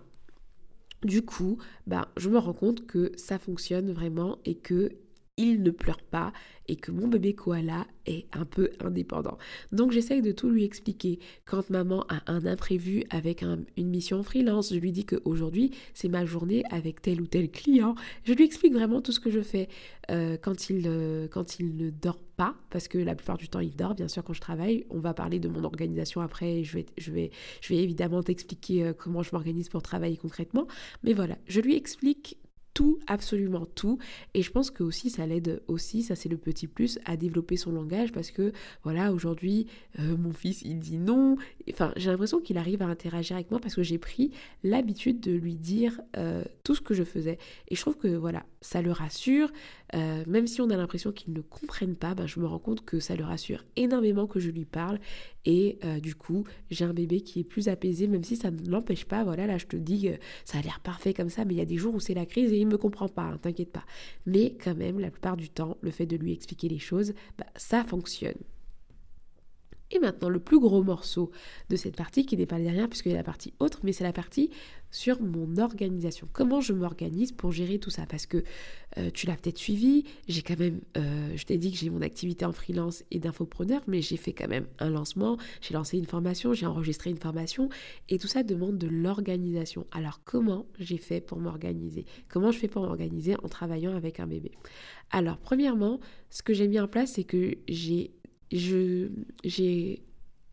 [1.02, 4.90] du coup ben je me rends compte que ça fonctionne vraiment et que
[5.40, 6.32] il ne pleure pas
[6.68, 9.38] et que mon bébé koala est un peu indépendant.
[9.72, 11.18] Donc j'essaye de tout lui expliquer.
[11.44, 16.24] Quand maman a un imprévu avec une mission freelance, je lui dis qu'aujourd'hui c'est ma
[16.24, 17.94] journée avec tel ou tel client.
[18.24, 19.68] Je lui explique vraiment tout ce que je fais
[20.10, 23.60] euh, quand, il, euh, quand il ne dort pas, parce que la plupart du temps
[23.60, 24.84] il dort, bien sûr quand je travaille.
[24.90, 27.30] On va parler de mon organisation après, je vais, je vais,
[27.62, 30.68] je vais évidemment t'expliquer euh, comment je m'organise pour travailler concrètement.
[31.02, 32.36] Mais voilà, je lui explique
[32.74, 33.98] tout, absolument tout.
[34.34, 37.56] Et je pense que aussi ça l'aide aussi, ça c'est le petit plus, à développer
[37.56, 38.52] son langage parce que
[38.82, 39.66] voilà, aujourd'hui,
[39.98, 41.36] euh, mon fils il dit non.
[41.70, 45.32] Enfin, j'ai l'impression qu'il arrive à interagir avec moi parce que j'ai pris l'habitude de
[45.32, 47.38] lui dire euh, tout ce que je faisais.
[47.68, 49.50] Et je trouve que voilà, ça le rassure.
[49.94, 52.84] Euh, même si on a l'impression qu'ils ne comprennent pas, ben, je me rends compte
[52.84, 55.00] que ça le rassure énormément que je lui parle.
[55.46, 59.06] Et du coup, j'ai un bébé qui est plus apaisé, même si ça ne l'empêche
[59.06, 59.24] pas.
[59.24, 60.10] Voilà, là je te dis,
[60.44, 62.26] ça a l'air parfait comme ça, mais il y a des jours où c'est la
[62.26, 63.84] crise il me comprend pas, hein, t'inquiète pas.
[64.26, 67.46] Mais quand même, la plupart du temps, le fait de lui expliquer les choses, bah,
[67.56, 68.38] ça fonctionne.
[69.90, 71.30] Et maintenant, le plus gros morceau
[71.68, 73.92] de cette partie, qui n'est pas la dernière puisqu'il y a la partie autre, mais
[73.92, 74.50] c'est la partie
[74.92, 76.28] sur mon organisation.
[76.32, 78.06] Comment je m'organise pour gérer tout ça?
[78.06, 78.42] Parce que
[78.98, 82.02] euh, tu l'as peut-être suivi, j'ai quand même, euh, je t'ai dit que j'ai mon
[82.02, 86.06] activité en freelance et d'infopreneur, mais j'ai fait quand même un lancement, j'ai lancé une
[86.06, 87.68] formation, j'ai enregistré une formation,
[88.08, 89.86] et tout ça demande de l'organisation.
[89.92, 92.04] Alors comment j'ai fait pour m'organiser?
[92.28, 94.50] Comment je fais pour m'organiser en travaillant avec un bébé?
[95.12, 96.00] Alors premièrement,
[96.30, 98.12] ce que j'ai mis en place, c'est que j'ai
[98.50, 100.02] j'ai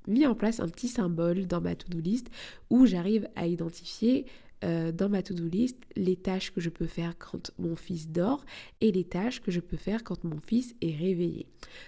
[0.07, 2.29] mis en place un petit symbole dans ma to-do list
[2.69, 4.25] où j'arrive à identifier
[4.63, 8.43] euh, dans ma to-do list les tâches que je peux faire quand mon fils dort
[8.81, 11.45] et les tâches que je peux faire quand mon fils est réveillé.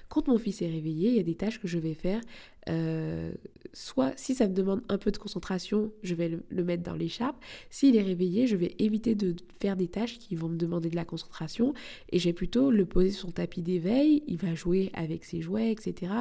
[0.07, 2.21] Quand mon fils est réveillé, il y a des tâches que je vais faire
[2.67, 3.31] euh,
[3.73, 7.37] soit si ça me demande un peu de concentration, je vais le, mettre dans l'écharpe.
[7.69, 10.95] S'il est réveillé, je vais éviter de faire des tâches qui vont me demander de
[10.95, 11.73] la concentration
[12.11, 14.23] et je vais plutôt le poser sur son tapis d'éveil.
[14.27, 16.11] Il va jouer avec ses jouets, etc.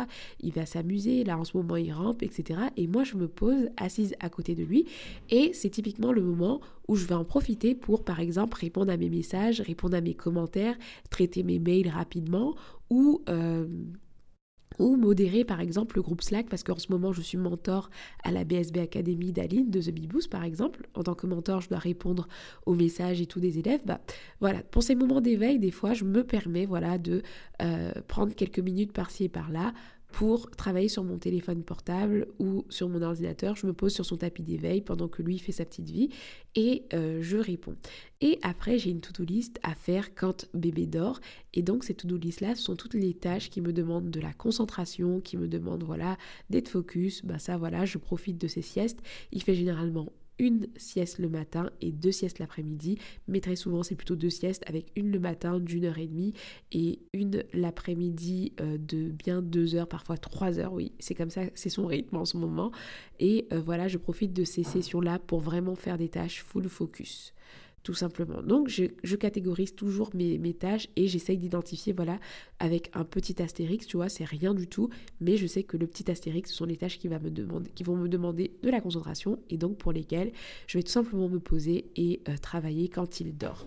[0.40, 1.24] Il va s'amuser.
[1.24, 2.60] Là, en ce moment, il rampe, etc.
[2.76, 4.86] Et moi, je me pose assise à côté de lui
[5.30, 8.96] et c'est typiquement le moment où je vais en profiter pour, par exemple, répondre à
[8.96, 10.76] mes messages, répondre à mes commentaires,
[11.10, 12.54] traiter mes mails rapidement
[12.90, 13.22] ou...
[13.28, 13.66] Euh,
[14.78, 17.90] ou modérer par exemple le groupe Slack parce qu'en ce moment je suis mentor
[18.24, 20.88] à la BSB Academy d'Aline de The Beboost par exemple.
[20.94, 22.28] En tant que mentor, je dois répondre
[22.66, 23.80] aux messages et tout des élèves.
[23.84, 24.00] Bah
[24.40, 27.22] voilà, pour ces moments d'éveil, des fois je me permets voilà de
[27.62, 29.72] euh, prendre quelques minutes par-ci et par-là
[30.12, 33.56] pour travailler sur mon téléphone portable ou sur mon ordinateur.
[33.56, 36.08] Je me pose sur son tapis d'éveil pendant que lui fait sa petite vie
[36.54, 37.76] et euh, je réponds.
[38.20, 41.20] Et après, j'ai une to-do list à faire quand bébé dort.
[41.54, 44.32] Et donc, ces to-do list là sont toutes les tâches qui me demandent de la
[44.32, 46.16] concentration, qui me demandent voilà
[46.50, 47.24] d'être focus.
[47.24, 49.00] Bah ça, voilà, je profite de ces siestes.
[49.30, 52.98] Il fait généralement une sieste le matin et deux siestes l'après-midi.
[53.26, 56.34] Mais très souvent, c'est plutôt deux siestes avec une le matin d'une heure et demie
[56.72, 60.72] et une l'après-midi euh, de bien deux heures, parfois trois heures.
[60.72, 62.70] Oui, c'est comme ça, c'est son rythme en ce moment.
[63.20, 67.34] Et euh, voilà, je profite de ces sessions-là pour vraiment faire des tâches full focus
[67.82, 68.42] tout simplement.
[68.42, 72.18] Donc je, catégorise toujours mes, tâches et j'essaye d'identifier, voilà,
[72.58, 75.86] avec un petit astérix, tu vois, c'est rien du tout, mais je sais que le
[75.86, 79.76] petit astérix, ce sont les tâches qui vont me demander de la concentration et donc
[79.78, 80.32] pour lesquelles
[80.66, 83.66] je vais tout simplement me poser et euh, travailler quand il dort.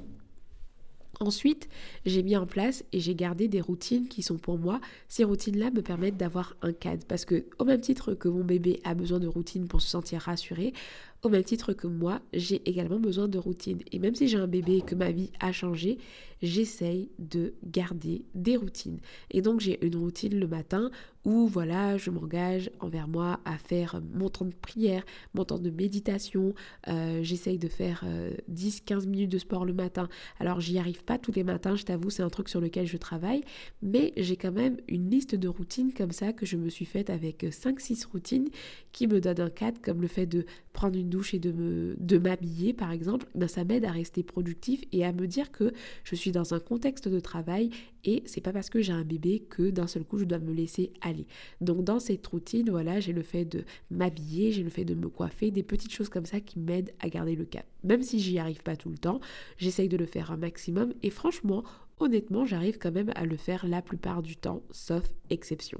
[1.22, 1.70] Ensuite,
[2.04, 4.82] j'ai mis en place et j'ai gardé des routines qui sont pour moi.
[5.08, 8.80] Ces routines-là me permettent d'avoir un cadre parce que au même titre que mon bébé
[8.84, 10.74] a besoin de routines pour se sentir rassuré,
[11.24, 13.80] au même titre que moi, j'ai également besoin de routine.
[13.92, 16.00] Et même si j'ai un bébé et que ma vie a changé,
[16.42, 19.00] j'essaye de garder des routines.
[19.30, 20.90] Et donc j'ai une routine le matin
[21.24, 25.04] où voilà, je m'engage envers moi à faire mon temps de prière,
[25.36, 26.56] mon temps de méditation.
[26.88, 28.04] Euh, j'essaye de faire
[28.52, 30.10] 10-15 euh, minutes de sport le matin.
[30.40, 32.98] Alors j'y arrive pas tous les matins, je t'avoue, c'est un truc sur lequel je
[32.98, 33.44] travaille,
[33.84, 37.10] mais j'ai quand même une liste de routines comme ça que je me suis faite
[37.12, 38.50] avec 5-6 routines
[38.92, 41.96] qui me donnent un cadre, comme le fait de prendre une douche et de me
[42.00, 45.72] de m'habiller par exemple, ben ça m'aide à rester productif et à me dire que
[46.04, 47.70] je suis dans un contexte de travail
[48.04, 50.54] et c'est pas parce que j'ai un bébé que d'un seul coup je dois me
[50.54, 51.28] laisser aller.
[51.60, 55.10] Donc dans cette routine, voilà, j'ai le fait de m'habiller, j'ai le fait de me
[55.10, 57.66] coiffer, des petites choses comme ça qui m'aident à garder le cap.
[57.84, 59.20] Même si j'y arrive pas tout le temps,
[59.58, 61.64] j'essaye de le faire un maximum et franchement,
[62.00, 65.80] honnêtement, j'arrive quand même à le faire la plupart du temps, sauf exception.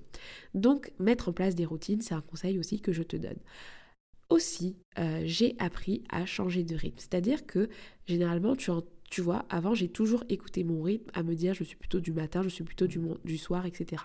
[0.54, 3.40] Donc mettre en place des routines, c'est un conseil aussi que je te donne
[4.32, 6.98] aussi, euh, j'ai appris à changer de rythme.
[6.98, 7.70] C'est-à-dire que
[8.08, 12.00] généralement, tu, vois, avant, j'ai toujours écouté mon rythme à me dire je suis plutôt
[12.00, 14.02] du matin, je suis plutôt du, soir, etc.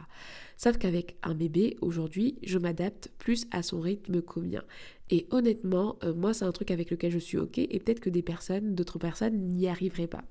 [0.57, 4.63] Sauf qu'avec un bébé, aujourd'hui, je m'adapte plus à son rythme mien.
[5.11, 8.11] Et honnêtement, euh, moi, c'est un truc avec lequel je suis OK et peut-être que
[8.11, 10.25] des personnes, d'autres personnes n'y arriveraient pas.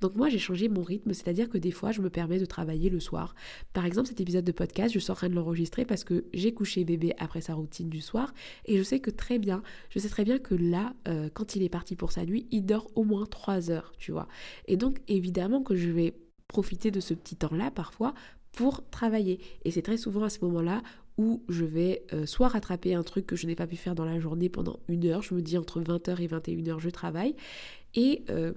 [0.00, 2.90] Donc moi, j'ai changé mon rythme, c'est-à-dire que des fois, je me permets de travailler
[2.90, 3.34] le soir.
[3.72, 6.54] Par exemple, cet épisode de podcast, je suis en train de l'enregistrer parce que j'ai
[6.54, 8.32] couché bébé après sa routine du soir
[8.66, 11.62] et je sais que très bien, je sais très bien que là, euh, quand il
[11.62, 14.28] est parti pour sa nuit, il dort au moins 3 heures, tu vois.
[14.66, 16.14] Et donc, évidemment que je vais
[16.48, 18.14] profiter de ce petit temps-là parfois
[18.52, 19.40] pour travailler.
[19.64, 20.82] Et c'est très souvent à ce moment-là
[21.48, 24.20] je vais euh, soit rattraper un truc que je n'ai pas pu faire dans la
[24.20, 27.34] journée pendant une heure, je me dis entre 20h et 21h je travaille,
[27.94, 28.52] et euh,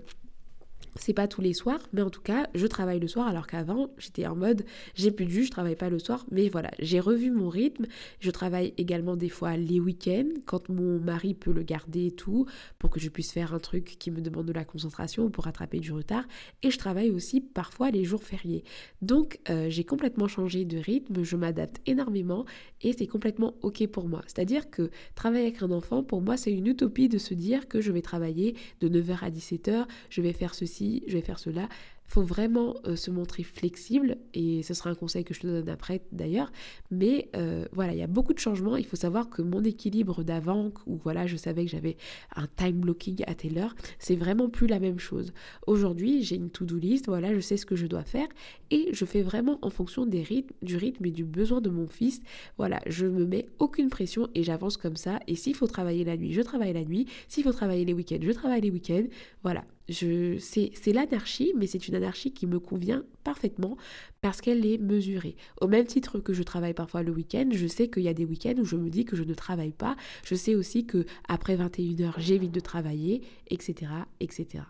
[0.95, 3.89] c'est pas tous les soirs, mais en tout cas, je travaille le soir alors qu'avant,
[3.97, 4.63] j'étais en mode
[4.95, 7.85] j'ai plus de jus, je travaille pas le soir, mais voilà, j'ai revu mon rythme.
[8.19, 12.45] Je travaille également des fois les week-ends quand mon mari peut le garder et tout
[12.79, 15.79] pour que je puisse faire un truc qui me demande de la concentration pour rattraper
[15.79, 16.25] du retard
[16.61, 18.63] et je travaille aussi parfois les jours fériés.
[19.01, 22.45] Donc, euh, j'ai complètement changé de rythme, je m'adapte énormément
[22.81, 24.21] et c'est complètement OK pour moi.
[24.27, 27.81] C'est-à-dire que travailler avec un enfant pour moi, c'est une utopie de se dire que
[27.81, 31.67] je vais travailler de 9h à 17h, je vais faire ceci je vais faire cela
[32.05, 35.69] faut vraiment euh, se montrer flexible et ce sera un conseil que je te donne
[35.69, 36.51] après d'ailleurs.
[36.91, 38.77] Mais euh, voilà, il y a beaucoup de changements.
[38.77, 41.97] Il faut savoir que mon équilibre d'avant, où voilà, je savais que j'avais
[42.35, 45.33] un time blocking à telle heure, c'est vraiment plus la même chose.
[45.65, 48.27] Aujourd'hui, j'ai une to-do list, voilà, je sais ce que je dois faire
[48.69, 51.87] et je fais vraiment en fonction des rythmes, du rythme et du besoin de mon
[51.87, 52.21] fils.
[52.57, 55.19] Voilà, je me mets aucune pression et j'avance comme ça.
[55.27, 57.07] Et s'il faut travailler la nuit, je travaille la nuit.
[57.27, 59.05] S'il faut travailler les week-ends, je travaille les week-ends.
[59.43, 63.77] Voilà, je, c'est l'anarchie, mais c'est une anarchie qui me convient parfaitement
[64.21, 65.35] parce qu'elle est mesurée.
[65.61, 68.25] Au même titre que je travaille parfois le week-end, je sais qu'il y a des
[68.25, 69.95] week-ends où je me dis que je ne travaille pas.
[70.25, 74.63] Je sais aussi que après 21h, j'évite de travailler, etc., etc.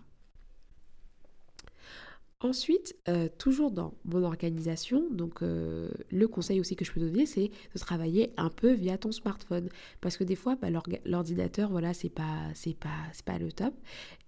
[2.43, 7.25] Ensuite, euh, toujours dans mon organisation, donc euh, le conseil aussi que je peux donner,
[7.25, 9.69] c'est de travailler un peu via ton smartphone,
[10.01, 10.67] parce que des fois, bah,
[11.05, 13.73] l'ordinateur, voilà, c'est pas, c'est pas, c'est pas le top.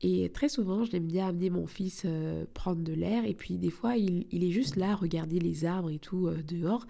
[0.02, 3.72] Et très souvent, j'aime bien amener mon fils euh, prendre de l'air, et puis des
[3.72, 6.86] fois, il, il, est juste là, regarder les arbres et tout dehors.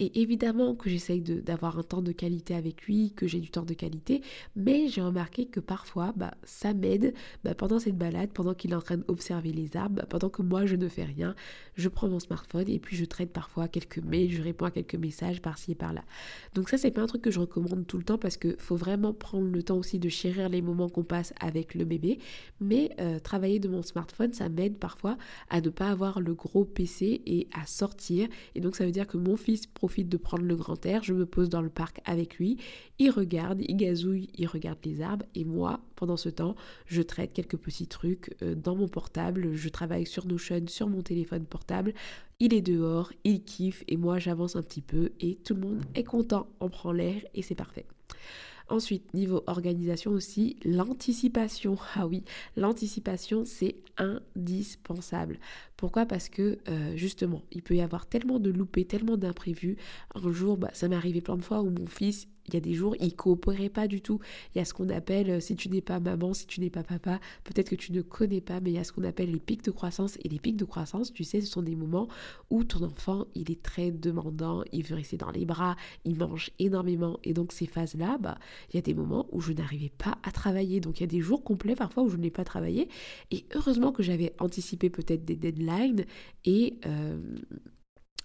[0.00, 3.64] Et évidemment que j'essaye d'avoir un temps de qualité avec lui, que j'ai du temps
[3.64, 4.22] de qualité,
[4.56, 7.14] mais j'ai remarqué que parfois, bah, ça m'aide
[7.44, 10.42] bah, pendant cette balade, pendant qu'il est en train d'observer les arbres, bah, pendant que
[10.42, 11.34] moi moi je ne fais rien,
[11.74, 14.94] je prends mon smartphone et puis je traite parfois quelques mails, je réponds à quelques
[14.94, 16.02] messages par-ci et par-là.
[16.54, 18.76] Donc ça c'est pas un truc que je recommande tout le temps parce que faut
[18.76, 22.18] vraiment prendre le temps aussi de chérir les moments qu'on passe avec le bébé,
[22.60, 25.16] mais euh, travailler de mon smartphone ça m'aide parfois
[25.50, 28.28] à ne pas avoir le gros PC et à sortir.
[28.54, 31.12] Et donc ça veut dire que mon fils profite de prendre le grand air, je
[31.12, 32.58] me pose dans le parc avec lui,
[32.98, 35.26] il regarde, il gazouille, il regarde les arbres.
[35.34, 39.68] Et moi pendant ce temps je traite quelques petits trucs euh, dans mon portable, je
[39.68, 41.94] travaille sur Notion, sur mon téléphone portable,
[42.40, 43.84] il est dehors, il kiffe.
[43.88, 45.10] Et moi j'avance un petit peu.
[45.20, 47.86] Et tout le monde est content, on prend l'air et c'est parfait.
[48.68, 51.76] Ensuite, niveau organisation aussi, l'anticipation.
[51.94, 52.24] Ah oui,
[52.56, 55.38] l'anticipation, c'est indispensable.
[55.76, 56.04] Pourquoi?
[56.04, 59.76] Parce que euh, justement, il peut y avoir tellement de loupés, tellement d'imprévus.
[60.14, 62.60] Un jour, bah, ça m'est arrivé plein de fois où mon fils, il y a
[62.60, 64.20] des jours, il coopérait pas du tout.
[64.54, 66.70] Il y a ce qu'on appelle, euh, si tu n'es pas maman, si tu n'es
[66.70, 69.30] pas papa, peut-être que tu ne connais pas, mais il y a ce qu'on appelle
[69.30, 70.16] les pics de croissance.
[70.24, 72.08] Et les pics de croissance, tu sais, ce sont des moments
[72.50, 76.50] où ton enfant, il est très demandant, il veut rester dans les bras, il mange
[76.58, 77.18] énormément.
[77.24, 78.38] Et donc ces phases-là, bah,
[78.70, 80.80] il y a des moments où je n'arrivais pas à travailler.
[80.80, 82.88] Donc il y a des jours complets parfois où je n'ai pas travaillé.
[83.30, 86.04] Et heureusement que j'avais anticipé peut-être des deadlines
[86.44, 86.78] et...
[86.86, 87.18] Euh,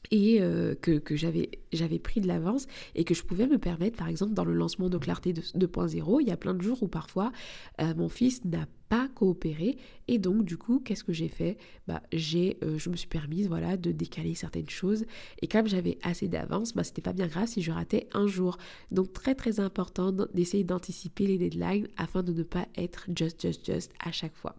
[0.09, 4.07] et euh, que, que j'avais pris de l'avance et que je pouvais me permettre, par
[4.07, 7.31] exemple, dans le lancement de Clarté 2.0, il y a plein de jours où parfois
[7.79, 9.77] euh, mon fils n'a pas coopéré
[10.09, 11.57] et donc du coup qu'est-ce que j'ai fait?
[11.87, 15.05] Bah euh, je me suis permise voilà de décaler certaines choses
[15.41, 18.57] et comme j'avais assez d'avance bah c'était pas bien grave si je ratais un jour.
[18.91, 23.65] Donc très très important d'essayer d'anticiper les deadlines afin de ne pas être just just
[23.65, 24.57] just à chaque fois.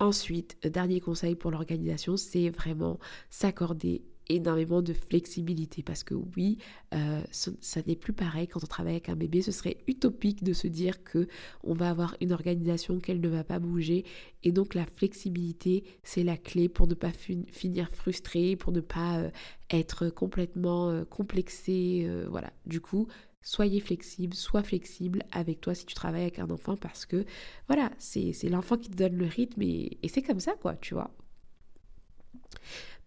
[0.00, 6.58] Ensuite, dernier conseil pour l'organisation, c'est vraiment s'accorder énormément de flexibilité parce que oui,
[6.94, 9.42] euh, ça, n'est plus pareil quand on travaille avec un bébé.
[9.42, 11.28] Ce serait utopique de se dire que
[11.64, 14.04] on va avoir une organisation qu'elle ne va pas bouger
[14.42, 19.18] et donc la flexibilité c'est la clé pour ne pas finir frustré, pour ne pas
[19.18, 19.30] euh,
[19.70, 22.08] être complètement euh, complexé.
[22.28, 22.52] voilà.
[22.66, 23.08] Du coup,
[23.42, 27.24] soyez flexible, sois flexible avec toi si tu travailles avec un enfant parce que
[27.66, 30.94] voilà, c'est l'enfant qui te donne le rythme et, et c'est comme ça quoi, tu
[30.94, 31.10] vois.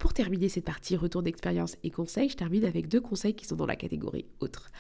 [0.02, 3.56] Pour terminer cette partie retour d'expérience et conseils, je termine avec deux conseils qui sont
[3.56, 4.72] dans la catégorie autre.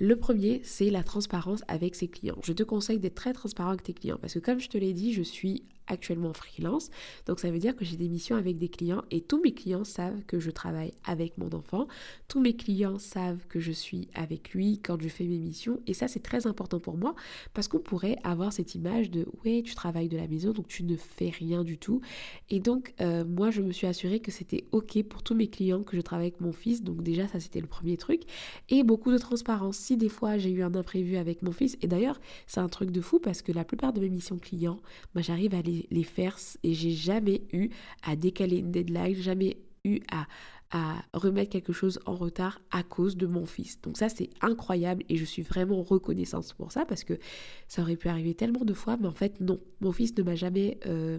[0.00, 2.40] Le premier, c'est la transparence avec ses clients.
[2.42, 4.94] Je te conseille d'être très transparent avec tes clients parce que comme je te l'ai
[4.94, 6.90] dit, je suis actuellement freelance.
[7.26, 9.84] Donc ça veut dire que j'ai des missions avec des clients et tous mes clients
[9.84, 11.88] savent que je travaille avec mon enfant.
[12.28, 15.80] Tous mes clients savent que je suis avec lui quand je fais mes missions.
[15.86, 17.14] Et ça c'est très important pour moi
[17.54, 20.84] parce qu'on pourrait avoir cette image de ouais tu travailles de la maison donc tu
[20.84, 22.00] ne fais rien du tout.
[22.50, 25.82] Et donc euh, moi je me suis assurée que c'était ok pour tous mes clients
[25.82, 26.82] que je travaille avec mon fils.
[26.82, 28.22] Donc déjà ça c'était le premier truc.
[28.68, 29.76] Et beaucoup de transparence.
[29.76, 32.90] Si des fois j'ai eu un imprévu avec mon fils, et d'ailleurs c'est un truc
[32.90, 34.80] de fou parce que la plupart de mes missions clients,
[35.14, 37.70] moi j'arrive à les les, faire et j'ai jamais eu
[38.02, 40.26] à décaler une deadline, jamais eu à,
[40.70, 43.80] à remettre quelque chose en retard à cause de mon fils.
[43.80, 47.18] Donc ça c'est incroyable et je suis vraiment reconnaissante pour ça parce que
[47.68, 50.34] ça aurait pu arriver tellement de fois, mais en fait non, mon fils ne m'a
[50.34, 51.18] jamais euh,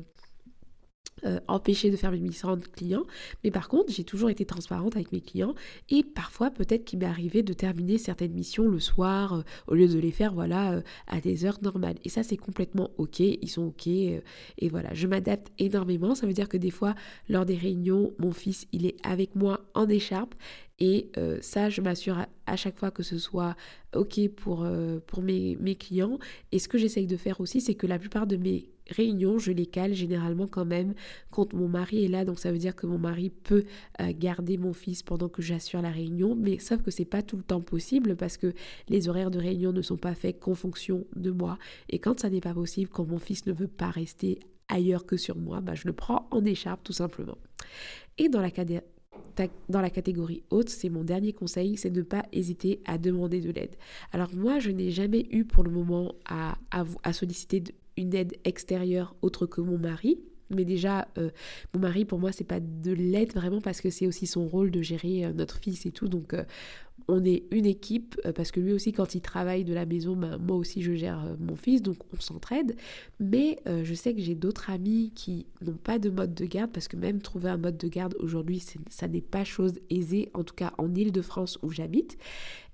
[1.26, 3.04] euh, empêcher de faire mes missions de clients.
[3.44, 5.54] Mais par contre, j'ai toujours été transparente avec mes clients
[5.90, 9.88] et parfois peut-être qu'il m'est arrivé de terminer certaines missions le soir euh, au lieu
[9.88, 11.98] de les faire voilà euh, à des heures normales.
[12.06, 14.22] Et ça c'est complètement ok, ils sont ok et
[14.70, 16.16] voilà, je m'adapte énormément.
[16.16, 16.96] Ça veut dire que des fois
[17.28, 20.36] lors des réunions, mon fils il est avec moi en écharpe
[20.80, 21.12] et
[21.42, 23.56] ça, je m'assure à, chaque fois que ce soit
[23.96, 24.64] OK pour,
[25.22, 26.20] mes, mes, clients.
[26.52, 29.52] Et ce que j'essaye de faire aussi, c'est que la plupart de mes réunions, je
[29.52, 30.94] les cale généralement quand même
[31.32, 32.26] quand mon mari est là.
[32.26, 33.66] Donc ça veut dire que mon mari peut
[34.02, 36.36] euh, garder mon fils pendant que j'assure la réunion.
[36.36, 38.54] Mais sauf que c'est pas tout le temps possible parce que
[38.88, 41.58] les horaires de réunion ne sont pas faits qu'en fonction de moi.
[41.90, 45.18] Et quand ça n'est pas possible, quand mon fils ne veut pas rester ailleurs que
[45.18, 47.38] sur moi, bah, je le prends en écharpe tout simplement.
[48.18, 48.52] Et dans la,
[49.70, 53.42] dans la catégorie haute, c'est mon dernier conseil, c'est de ne pas hésiter à demander
[53.42, 53.76] de l'aide.
[54.12, 56.56] Alors moi, je n'ai jamais eu pour le moment à,
[57.14, 57.64] solliciter
[57.98, 60.20] une aide extérieure autre que mon mari.
[60.52, 61.30] Mais déjà, euh,
[61.76, 64.72] mon mari, pour moi, c'est pas de l'aide vraiment parce que c'est aussi son rôle
[64.72, 66.08] de gérer euh, notre fils et tout.
[66.08, 66.44] Donc, euh,
[67.10, 70.38] on est une équipe parce que lui aussi, quand il travaille de la maison, ben,
[70.38, 72.76] moi aussi, je gère mon fils, donc on s'entraide.
[73.20, 76.88] Mais je sais que j'ai d'autres amis qui n'ont pas de mode de garde parce
[76.88, 80.56] que même trouver un mode de garde aujourd'hui, ça n'est pas chose aisée, en tout
[80.56, 82.18] cas en Ile-de-France où j'habite.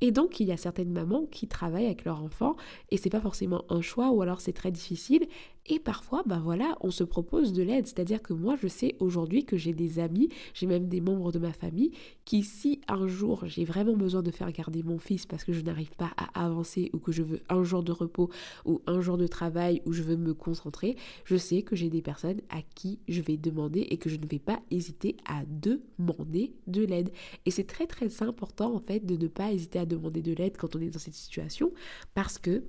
[0.02, 2.56] Et donc, il y a certaines mamans qui travaillent avec leur enfant
[2.90, 5.28] et c'est pas forcément un choix ou alors c'est très difficile.
[5.68, 7.88] Et parfois, ben voilà, on se propose de l'aide.
[7.88, 11.40] C'est-à-dire que moi, je sais aujourd'hui que j'ai des amis, j'ai même des membres de
[11.40, 11.92] ma famille
[12.24, 15.62] qui, si un jour j'ai vraiment besoin de faire garder mon fils parce que je
[15.62, 18.30] n'arrive pas à avancer ou que je veux un jour de repos
[18.66, 22.02] ou un jour de travail où je veux me concentrer, je sais que j'ai des
[22.02, 26.54] personnes à qui je vais demander et que je ne vais pas hésiter à demander
[26.68, 27.10] de l'aide.
[27.46, 30.58] Et c'est très très important en fait de ne pas hésiter à demander de l'aide
[30.58, 31.72] quand on est dans cette situation
[32.14, 32.64] parce que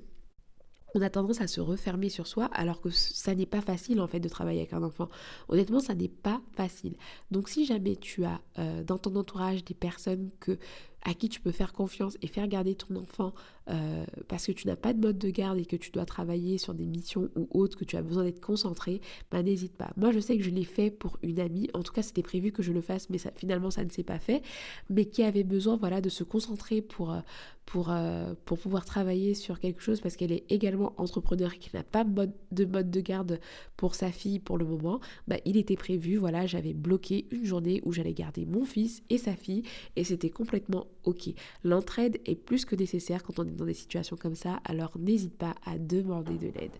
[0.94, 4.06] on a tendance à se refermer sur soi alors que ça n'est pas facile en
[4.06, 5.08] fait de travailler avec un enfant.
[5.48, 6.96] Honnêtement, ça n'est pas facile.
[7.30, 10.58] Donc si jamais tu as euh, dans ton entourage des personnes que
[11.02, 13.34] à qui tu peux faire confiance et faire garder ton enfant
[13.68, 16.58] euh, parce que tu n'as pas de mode de garde et que tu dois travailler
[16.58, 19.90] sur des missions ou autres, que tu as besoin d'être concentré, ben n'hésite pas.
[19.96, 21.68] Moi, je sais que je l'ai fait pour une amie.
[21.74, 24.18] En tout cas, c'était prévu que je le fasse, mais finalement, ça ne s'est pas
[24.18, 24.42] fait.
[24.90, 27.20] Mais qui avait besoin, voilà, de se concentrer pour, euh,
[27.66, 31.74] pour, euh, pour pouvoir travailler sur quelque chose parce qu'elle est également entrepreneur et qui
[31.74, 33.40] n'a pas de mode de garde
[33.76, 35.00] pour sa fille pour le moment.
[35.26, 39.18] Ben, il était prévu, voilà, j'avais bloqué une journée où j'allais garder mon fils et
[39.18, 39.64] sa fille
[39.96, 41.30] et c'était complètement ok.
[41.64, 45.36] L'entraide est plus que nécessaire quand on est dans des situations comme ça, alors n'hésite
[45.36, 46.72] pas à demander de l'aide.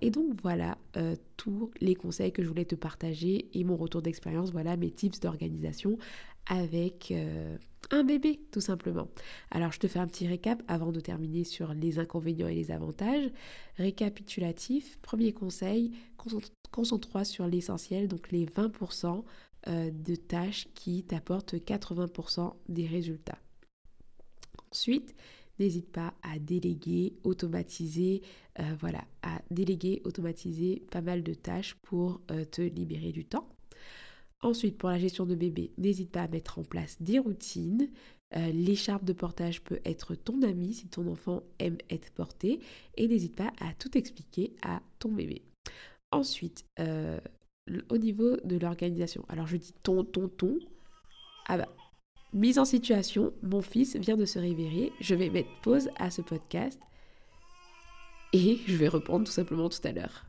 [0.00, 4.02] Et donc voilà euh, tous les conseils que je voulais te partager et mon retour
[4.02, 5.98] d'expérience, voilà mes tips d'organisation
[6.46, 7.56] avec euh,
[7.90, 9.08] un bébé tout simplement.
[9.50, 12.70] Alors je te fais un petit récap avant de terminer sur les inconvénients et les
[12.70, 13.30] avantages.
[13.76, 15.92] Récapitulatif, premier conseil,
[16.70, 19.22] concentre-toi sur l'essentiel, donc les 20%
[19.66, 23.38] euh, de tâches qui t'apportent 80% des résultats.
[24.70, 25.14] Ensuite,
[25.58, 28.22] n'hésite pas à déléguer, automatiser,
[28.60, 33.48] euh, voilà, à déléguer, automatiser pas mal de tâches pour euh, te libérer du temps.
[34.42, 37.88] Ensuite, pour la gestion de bébé, n'hésite pas à mettre en place des routines.
[38.36, 42.60] Euh, l'écharpe de portage peut être ton ami si ton enfant aime être porté
[42.96, 45.42] et n'hésite pas à tout expliquer à ton bébé.
[46.10, 46.64] Ensuite,
[47.88, 50.58] au niveau de l'organisation, alors je dis ton, ton, ton.
[51.46, 51.68] Ah bah,
[52.34, 56.20] Mise en situation, mon fils vient de se réveiller, je vais mettre pause à ce
[56.20, 56.80] podcast
[58.32, 60.26] et je vais reprendre tout simplement tout à l'heure.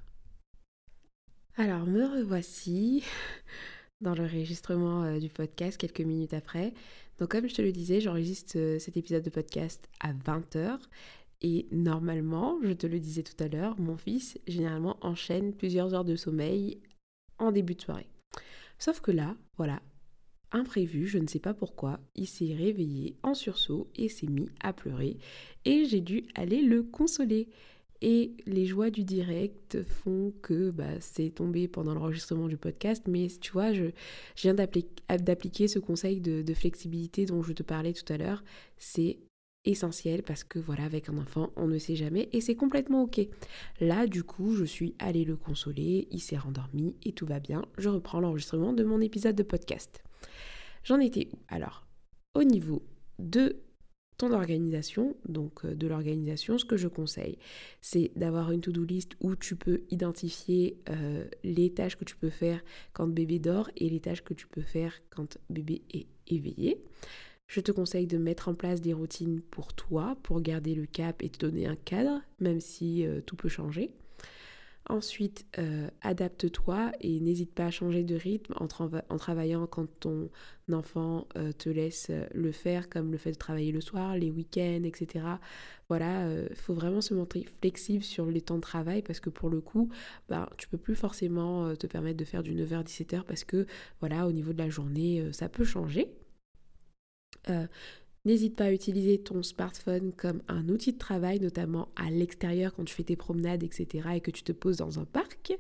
[1.55, 3.03] Alors me revoici
[4.01, 6.75] dans l'enregistrement euh, du podcast quelques minutes après.
[7.17, 10.77] Donc comme je te le disais, j'enregistre euh, cet épisode de podcast à 20h
[11.41, 16.05] et normalement, je te le disais tout à l'heure, mon fils généralement enchaîne plusieurs heures
[16.05, 16.83] de sommeil
[17.39, 18.09] en début de soirée.
[18.77, 19.81] Sauf que là, voilà,
[20.55, 24.73] imprévu, je ne sais pas pourquoi, il s'est réveillé en sursaut et s'est mis à
[24.73, 25.17] pleurer
[25.65, 27.49] et j'ai dû aller le consoler.
[28.01, 33.27] Et les joies du direct font que bah, c'est tombé pendant l'enregistrement du podcast, mais
[33.41, 33.85] tu vois, je,
[34.37, 38.43] viens d'appliquer ce conseil de, de flexibilité dont je te parlais tout à l'heure.
[38.77, 39.17] C'est
[39.65, 43.27] essentiel parce que voilà, avec un enfant, on ne sait jamais et c'est complètement ok.
[43.79, 47.65] Là, du coup, je suis allée le consoler, il s'est rendormi et tout va bien.
[47.77, 50.04] Je reprends l'enregistrement de mon épisode de podcast.
[50.83, 51.37] J'en étais où?
[51.47, 51.85] Alors,
[52.33, 52.83] au niveau
[53.19, 53.55] de
[54.17, 57.37] ton organisation, donc euh, de l'organisation, ce que je conseille,
[57.81, 62.29] c'est d'avoir une to-do list où tu peux identifier euh, les tâches que tu peux
[62.29, 62.61] faire
[62.93, 66.81] quand bébé dort et les tâches que tu peux faire quand bébé est éveillé.
[67.47, 71.21] Je te conseille de mettre en place des routines pour toi, pour garder le cap
[71.21, 73.91] et te donner un cadre, même si euh, tout peut changer.
[74.87, 78.67] Ensuite, euh, adapte-toi et n'hésite pas à changer de rythme en,
[79.17, 80.29] travaillant quand ton
[80.71, 84.29] enfant euh, te laisse euh, le faire, comme le fait de travailler le soir, les
[84.29, 85.25] week-ends, etc.
[85.89, 89.49] Voilà, il faut vraiment se montrer flexible sur les temps de travail parce que pour
[89.49, 89.89] le coup,
[90.29, 93.65] ben, tu peux plus forcément te permettre de faire du 9h 17h parce que
[93.99, 96.11] voilà, au niveau de la journée, ça peut changer.
[98.25, 102.83] N'hésite pas à utiliser ton smartphone comme un outil de travail, notamment à l'extérieur quand
[102.83, 104.09] tu fais tes promenades, etc.
[104.15, 105.55] et que tu te poses dans un parc.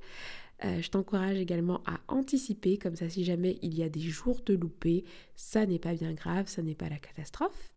[0.63, 4.41] Euh, je t'encourage également à anticiper, comme ça si jamais il y a des jours
[4.45, 5.03] de loupé,
[5.35, 7.73] ça n'est pas bien grave, ça n'est pas la catastrophe.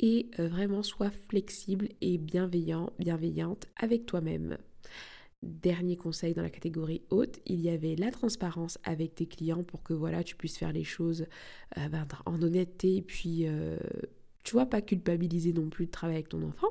[0.00, 4.58] Et euh, vraiment sois flexible et bienveillant, bienveillante avec toi-même.
[5.42, 9.84] Dernier conseil dans la catégorie haute, il y avait la transparence avec tes clients pour
[9.84, 11.26] que voilà tu puisses faire les choses
[11.78, 13.46] euh, ben, en honnêteté et puis
[14.44, 16.68] tu vois, pas culpabiliser non plus de travailler avec ton enfant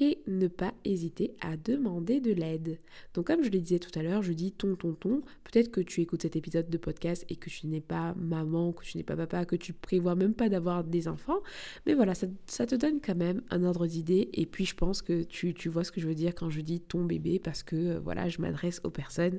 [0.00, 2.78] et ne pas hésiter à demander de l'aide.
[3.14, 5.80] Donc comme je le disais tout à l'heure, je dis ton ton ton, peut-être que
[5.80, 9.04] tu écoutes cet épisode de podcast et que tu n'es pas maman, que tu n'es
[9.04, 11.40] pas papa, que tu prévois même pas d'avoir des enfants,
[11.86, 15.22] mais voilà, ça, te donne quand même un ordre d'idée et puis je pense que
[15.22, 17.76] tu, tu vois ce que je veux dire quand je dis ton bébé parce que
[17.76, 19.38] euh, voilà, je m'adresse aux personnes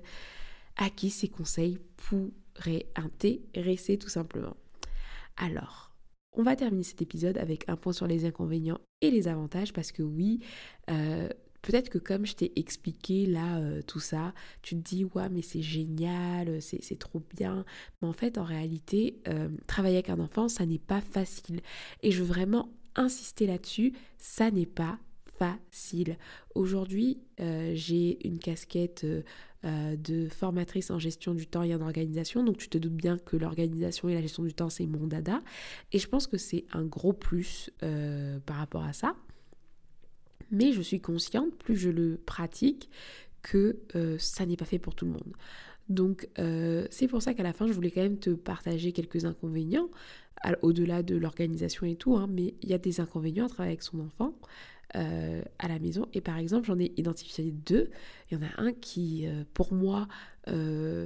[0.78, 4.56] à qui ces conseils pourraient intéresser tout simplement.
[5.38, 5.85] Alors,
[6.36, 9.92] on va terminer cet épisode avec un point sur les inconvénients et les avantages parce
[9.92, 10.40] que oui,
[10.90, 11.28] euh,
[11.62, 15.42] peut-être que comme je t'ai expliqué là euh, tout ça, tu te dis ouais mais
[15.42, 17.66] c'est génial, c'est trop bien.
[18.02, 21.62] Mais en fait en réalité, euh, travailler avec un enfant, ça n'est pas facile.
[22.04, 25.00] Et je veux vraiment insister là-dessus, ça n'est pas
[25.38, 26.18] facile.
[26.54, 29.06] Aujourd'hui, euh, j'ai une casquette
[29.64, 33.36] de formatrice en gestion du temps et en organisation, donc tu te doutes bien que
[33.36, 35.42] l'organisation et la gestion du temps, c'est mon dada.
[35.92, 37.72] Et je pense que c'est un gros plus
[38.46, 39.16] par rapport à ça.
[40.52, 42.92] Mais je suis consciente, plus je le pratique,
[43.46, 45.34] que euh, ça n'est pas fait pour tout le monde.
[45.88, 49.26] Donc euh, c'est pour ça qu'à la fin, je voulais quand même te partager quelques
[49.26, 49.90] inconvénients,
[50.62, 53.84] au-delà de l'organisation et tout, hein, mais il y a des inconvénients à travailler avec
[53.84, 54.36] son enfant.
[54.96, 56.08] Euh, à la maison.
[56.14, 57.90] Et par exemple, j'en ai identifié deux.
[58.30, 60.08] Il y en a un qui, pour moi,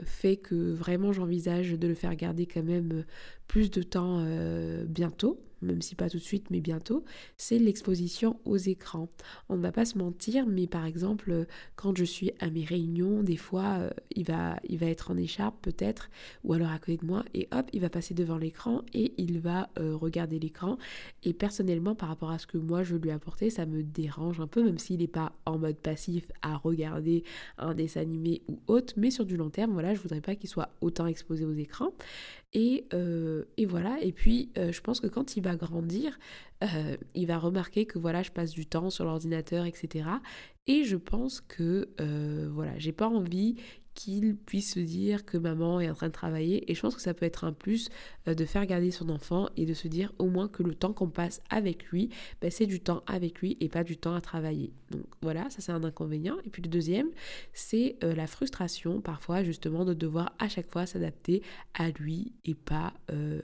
[0.06, 3.06] fait que vraiment j'envisage de le faire garder quand même
[3.48, 4.26] plus de temps
[4.86, 7.04] bientôt même si pas tout de suite, mais bientôt,
[7.38, 9.10] c'est l'exposition aux écrans.
[9.50, 13.24] On ne va pas se mentir, mais par exemple, quand je suis à mes réunions,
[13.24, 16.10] des fois, euh, il, va, il va être en écharpe peut-être,
[16.44, 19.40] ou alors à côté de moi, et hop, il va passer devant l'écran et il
[19.40, 20.78] va euh, regarder l'écran.
[21.24, 24.40] Et personnellement, par rapport à ce que moi je lui ai apporté, ça me dérange
[24.40, 27.24] un peu, même s'il n'est pas en mode passif à regarder
[27.58, 30.70] un dessin animé ou autre, mais sur long terme, voilà, je voudrais pas qu'il soit
[30.82, 31.92] autant exposé aux écrans.
[32.54, 36.18] Et, euh, et, voilà, et puis euh, je pense que quand il va grandir,
[36.64, 40.10] euh, il va remarquer que voilà, je passe du temps sur l'ordinateur, etc.
[40.66, 41.90] Et je pense que
[42.52, 43.56] voilà, j'ai pas envie
[43.94, 46.70] qu'il puisse se dire que maman est en train de travailler.
[46.72, 47.90] Et je pense que ça peut être un plus
[48.28, 50.94] euh, de faire garder son enfant et de se dire au moins que le temps
[50.94, 52.10] qu'on passe avec lui,
[52.42, 54.74] ben, c'est du temps avec lui et pas du temps à travailler.
[54.92, 56.38] Donc voilà, ça c'est un inconvénient.
[56.46, 57.10] Et puis le deuxième,
[57.54, 61.42] c'est euh, la frustration parfois justement de devoir à chaque fois s'adapter
[61.74, 63.42] à lui et pas euh,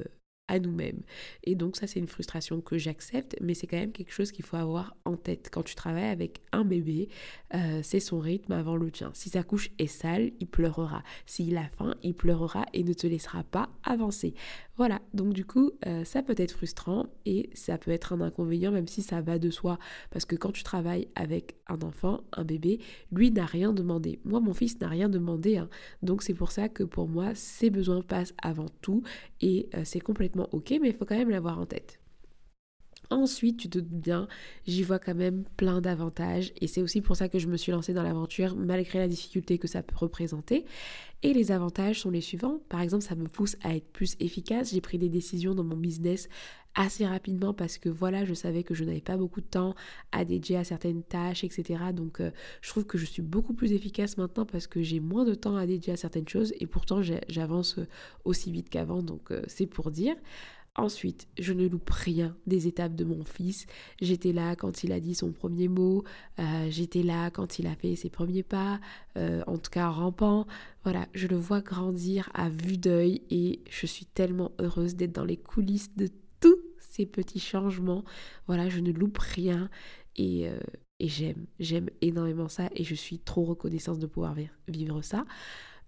[0.60, 1.02] nous-mêmes.
[1.44, 4.46] Et donc ça c'est une frustration que j'accepte, mais c'est quand même quelque chose qu'il
[4.46, 5.50] faut avoir en tête.
[5.52, 7.10] Quand tu travailles avec un bébé,
[7.54, 9.12] euh, c'est son rythme avant le tien.
[9.14, 11.04] Si sa couche est sale, il pleurera.
[11.26, 14.34] S'il a faim, il pleurera et ne te laissera pas avancer.
[14.78, 18.72] Voilà, donc du coup, euh, ça peut être frustrant et ça peut être un inconvénient,
[18.72, 19.80] même si ça va de soi.
[20.12, 22.80] Parce que quand tu travailles avec un enfant, un bébé,
[23.12, 24.20] lui n'a rien demandé.
[24.26, 25.58] Moi, mon fils n'a rien demandé.
[25.58, 25.70] Hein.
[26.04, 29.04] Donc c'est pour ça que pour moi, ses besoins passent avant tout
[29.40, 32.00] et euh, c'est complètement ok, mais il faut quand même l'avoir en tête.
[33.10, 34.28] Ensuite, tu te doutes bien,
[34.68, 37.72] j'y vois quand même plein d'avantages et c'est aussi pour ça que je me suis
[37.72, 40.66] lancée dans l'aventure malgré la difficulté que ça peut représenter.
[41.24, 42.60] Et les avantages sont les suivants.
[42.70, 44.74] Par exemple, ça me pousse à être plus efficace.
[44.74, 46.30] J'ai pris des décisions dans mon business
[46.76, 49.76] assez rapidement parce que voilà, je savais que je n'avais pas beaucoup de temps
[50.12, 51.80] à dédier à certaines tâches, etc.
[51.94, 52.32] Donc euh,
[52.62, 55.56] je trouve que je suis beaucoup plus efficace maintenant parce que j'ai moins de temps
[55.56, 57.80] à dédier à certaines choses et pourtant j'avance
[58.26, 59.02] aussi vite qu'avant.
[59.02, 60.16] Donc euh, c'est pour dire.
[60.78, 63.66] Ensuite, je ne loupe rien des étapes de mon fils.
[64.02, 66.04] J'étais là quand il a dit son premier mot,
[66.40, 68.82] euh, j'étais là quand il a fait ses premiers pas,
[69.18, 70.46] euh, en tout cas rampant.
[70.84, 75.24] Voilà, je le vois grandir à vue d'œil et je suis tellement heureuse d'être dans
[75.24, 76.10] les coulisses de
[76.42, 78.04] tous ces petits changements.
[78.48, 79.70] Voilà, je ne loupe rien
[80.18, 80.60] et, euh,
[81.00, 84.36] et j'aime, j'aime énormément ça et je suis trop reconnaissante de pouvoir
[84.68, 85.26] vivre ça.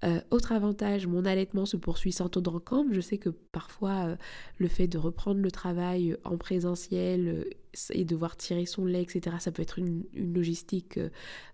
[0.04, 2.94] Euh, autre avantage, mon allaitement se poursuit sans taux de rencambre.
[2.94, 4.16] Je sais que parfois, euh,
[4.60, 7.46] le fait de reprendre le travail euh, en présentiel
[7.92, 11.00] et devoir tirer son lait, etc., ça peut être une, logistique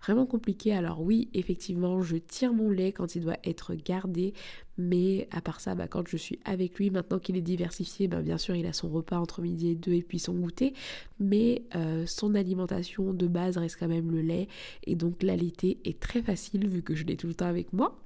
[0.02, 0.74] vraiment compliquée.
[0.74, 4.34] Alors oui, effectivement, je tire mon lait quand il doit être gardé,
[4.78, 8.22] mais à part ça, bah, quand je suis avec lui, maintenant qu'il est diversifié, bah,
[8.22, 10.74] bien sûr, il a son repas entre midi et deux et puis son goûter,
[11.20, 11.64] mais
[12.06, 14.48] son alimentation de base reste quand même le lait,
[14.86, 18.03] et donc l'allaiter est très facile vu que je l'ai tout le temps avec moi.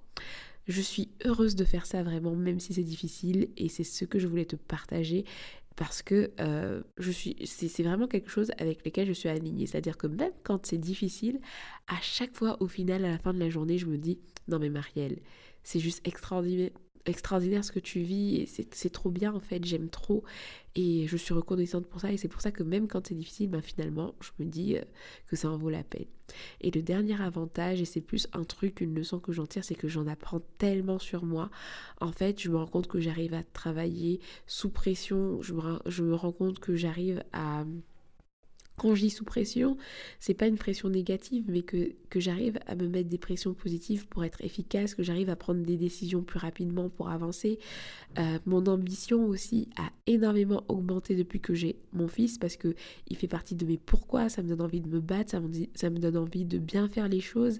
[0.68, 4.20] Je suis heureuse de faire ça vraiment, même si c'est difficile, et c'est ce que
[4.20, 5.24] je voulais te partager
[5.78, 9.68] parce que euh, je suis, c'est vraiment quelque chose avec lequel je suis alignée.
[9.68, 11.40] C'est-à-dire que même quand c'est difficile,
[11.88, 14.60] à chaque fois, au final, à la fin de la journée, je me dis non
[14.60, 15.20] mais Marielle,
[15.64, 16.72] c'est juste extraordinaire,
[17.08, 20.24] extraordinaire ce que tu vis et c'est trop bien en fait, j'aime trop
[20.76, 23.50] et je suis reconnaissante pour ça et c'est pour ça que même quand c'est difficile,
[23.50, 24.82] ben finalement je me dis euh,
[25.28, 26.06] que ça en vaut la peine.
[26.62, 29.76] Et le dernier avantage, et c'est plus un truc, une leçon que j'en tire, c'est
[29.76, 31.50] que j'en apprends tellement sur moi.
[32.02, 35.54] En fait, je me rends compte que j'arrive à travailler sous pression, je
[35.86, 37.66] je me rends compte que j'arrive à
[38.78, 39.76] quand je dis sous pression,
[40.20, 44.08] c'est pas une pression négative, mais que, que j'arrive à me mettre des pressions positives
[44.08, 47.58] pour être efficace, que j'arrive à prendre des décisions plus rapidement pour avancer.
[48.20, 52.76] Euh, mon ambition aussi a énormément augmenté depuis que j'ai mon fils parce que
[53.08, 55.50] il fait partie de mes pourquoi, ça me donne envie de me battre, ça me,
[55.74, 57.60] ça me donne envie de bien faire les choses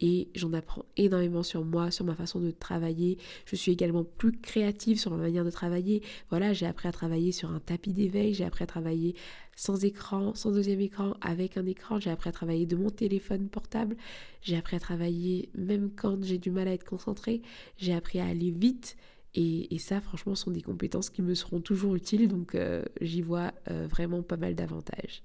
[0.00, 3.18] et j'en apprends énormément sur moi, sur ma façon de travailler.
[3.46, 6.02] Je suis également plus créative sur ma manière de travailler.
[6.28, 9.14] Voilà, j'ai appris à travailler sur un tapis d'éveil, j'ai appris à travailler
[9.56, 11.98] sans écran, sans deuxième écran, avec un écran.
[11.98, 13.96] J'ai appris à travailler de mon téléphone portable.
[14.42, 17.42] J'ai appris à travailler même quand j'ai du mal à être concentrée.
[17.78, 18.96] J'ai appris à aller vite.
[19.38, 22.26] Et, ça, franchement, sont des compétences qui me seront toujours utiles.
[22.26, 25.22] Donc, euh, j'y vois euh, vraiment pas mal d'avantages.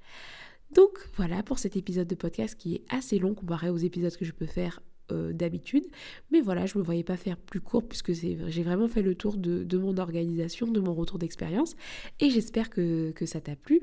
[0.74, 4.24] Donc voilà pour cet épisode de podcast qui est assez long comparé aux épisodes que
[4.24, 4.82] je peux faire
[5.12, 5.86] euh, d'habitude.
[6.32, 9.16] Mais voilà, je ne me voyais pas faire plus court puisque j'ai vraiment fait le
[9.16, 11.76] tour de, mon organisation, de mon retour d'expérience.
[12.20, 13.82] Et j'espère que, que ça t'a plu.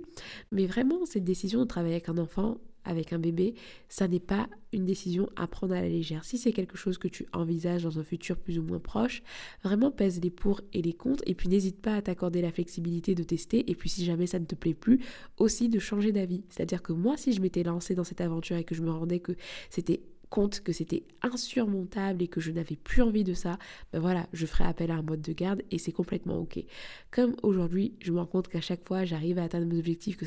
[0.52, 2.58] Mais vraiment, cette décision de travailler avec un enfant,
[2.88, 3.54] avec un bébé,
[3.88, 6.24] ça n'est pas une décision à prendre à la légère.
[6.24, 9.22] Si c'est quelque chose que tu envisages dans un futur plus ou moins proche,
[9.62, 13.14] vraiment pèse les pour et les contre et puis n'hésite pas à t'accorder la flexibilité
[13.14, 15.00] de tester et puis si jamais ça ne te plaît plus,
[15.36, 16.44] aussi de changer d'avis.
[16.48, 19.20] C'est-à-dire que moi, si je m'étais lancée dans cette aventure et que je me rendais
[19.20, 19.32] que
[19.70, 20.00] c'était
[20.30, 23.58] compte que c'était insurmontable et que je n'avais plus envie de ça,
[23.92, 26.62] ben voilà, je ferai appel à un mode de garde et c'est complètement ok.
[27.10, 30.26] Comme aujourd'hui, je me rends compte qu'à chaque fois j'arrive à atteindre mes objectifs, que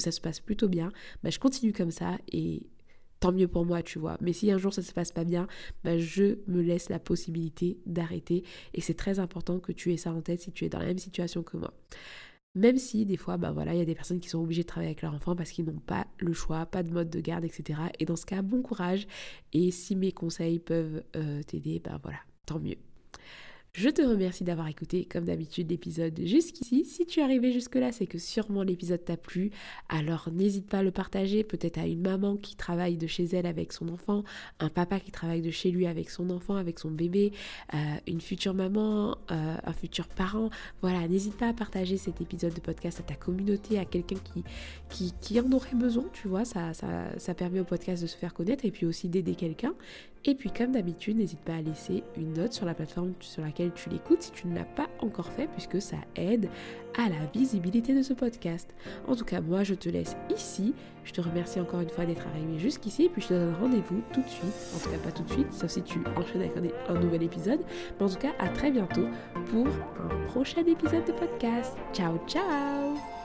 [0.00, 2.62] ça se passe, plutôt bien, ben je continue comme ça et
[3.20, 4.16] tant mieux pour moi, tu vois.
[4.20, 5.46] Mais si un jour ça se passe pas bien,
[5.84, 10.12] ben je me laisse la possibilité d'arrêter et c'est très important que tu aies ça
[10.12, 11.72] en tête si tu es dans la même situation que moi.
[12.58, 14.66] Même si des fois, bah voilà, il y a des personnes qui sont obligées de
[14.66, 17.44] travailler avec leur enfant parce qu'ils n'ont pas le choix, pas de mode de garde,
[17.44, 17.78] etc.
[18.00, 19.06] Et dans ce cas, bon courage.
[19.52, 22.74] Et si mes conseils peuvent euh, t'aider, ben voilà, tant mieux.
[23.78, 26.84] Je te remercie d'avoir écouté, comme d'habitude, l'épisode jusqu'ici.
[26.84, 29.52] Si tu es arrivé jusque-là, c'est que sûrement l'épisode t'a plu.
[29.88, 33.46] Alors n'hésite pas à le partager, peut-être à une maman qui travaille de chez elle
[33.46, 34.24] avec son enfant,
[34.58, 37.30] un papa qui travaille de chez lui avec son enfant, avec son bébé,
[37.72, 37.76] euh,
[38.08, 40.50] une future maman, euh, un futur parent.
[40.82, 44.16] Voilà, n'hésite pas à partager cet épisode de podcast à ta communauté, à quelqu'un
[44.88, 46.44] qui, en aurait besoin, tu vois.
[46.44, 49.74] Ça, ça, ça permet au podcast de se faire connaître et puis aussi d'aider quelqu'un.
[50.24, 53.88] Et puis comme d'habitude, n'hésite pas à laisser une note sur la plateforme sur tu
[53.88, 56.48] l'écoutes si tu ne l'as pas encore fait puisque ça aide
[56.96, 58.74] à la visibilité de ce podcast.
[59.06, 60.74] En tout cas, moi je te laisse ici.
[61.04, 64.02] Je te remercie encore une fois d'être arrivé jusqu'ici et puis je te donne rendez-vous
[64.12, 64.74] tout de suite.
[64.76, 67.22] En tout cas pas tout de suite, sauf si tu enchaînes avec un, un nouvel
[67.22, 67.60] épisode.
[67.98, 69.06] Mais en tout cas, à très bientôt
[69.50, 71.76] pour un prochain épisode de podcast.
[71.92, 73.17] Ciao ciao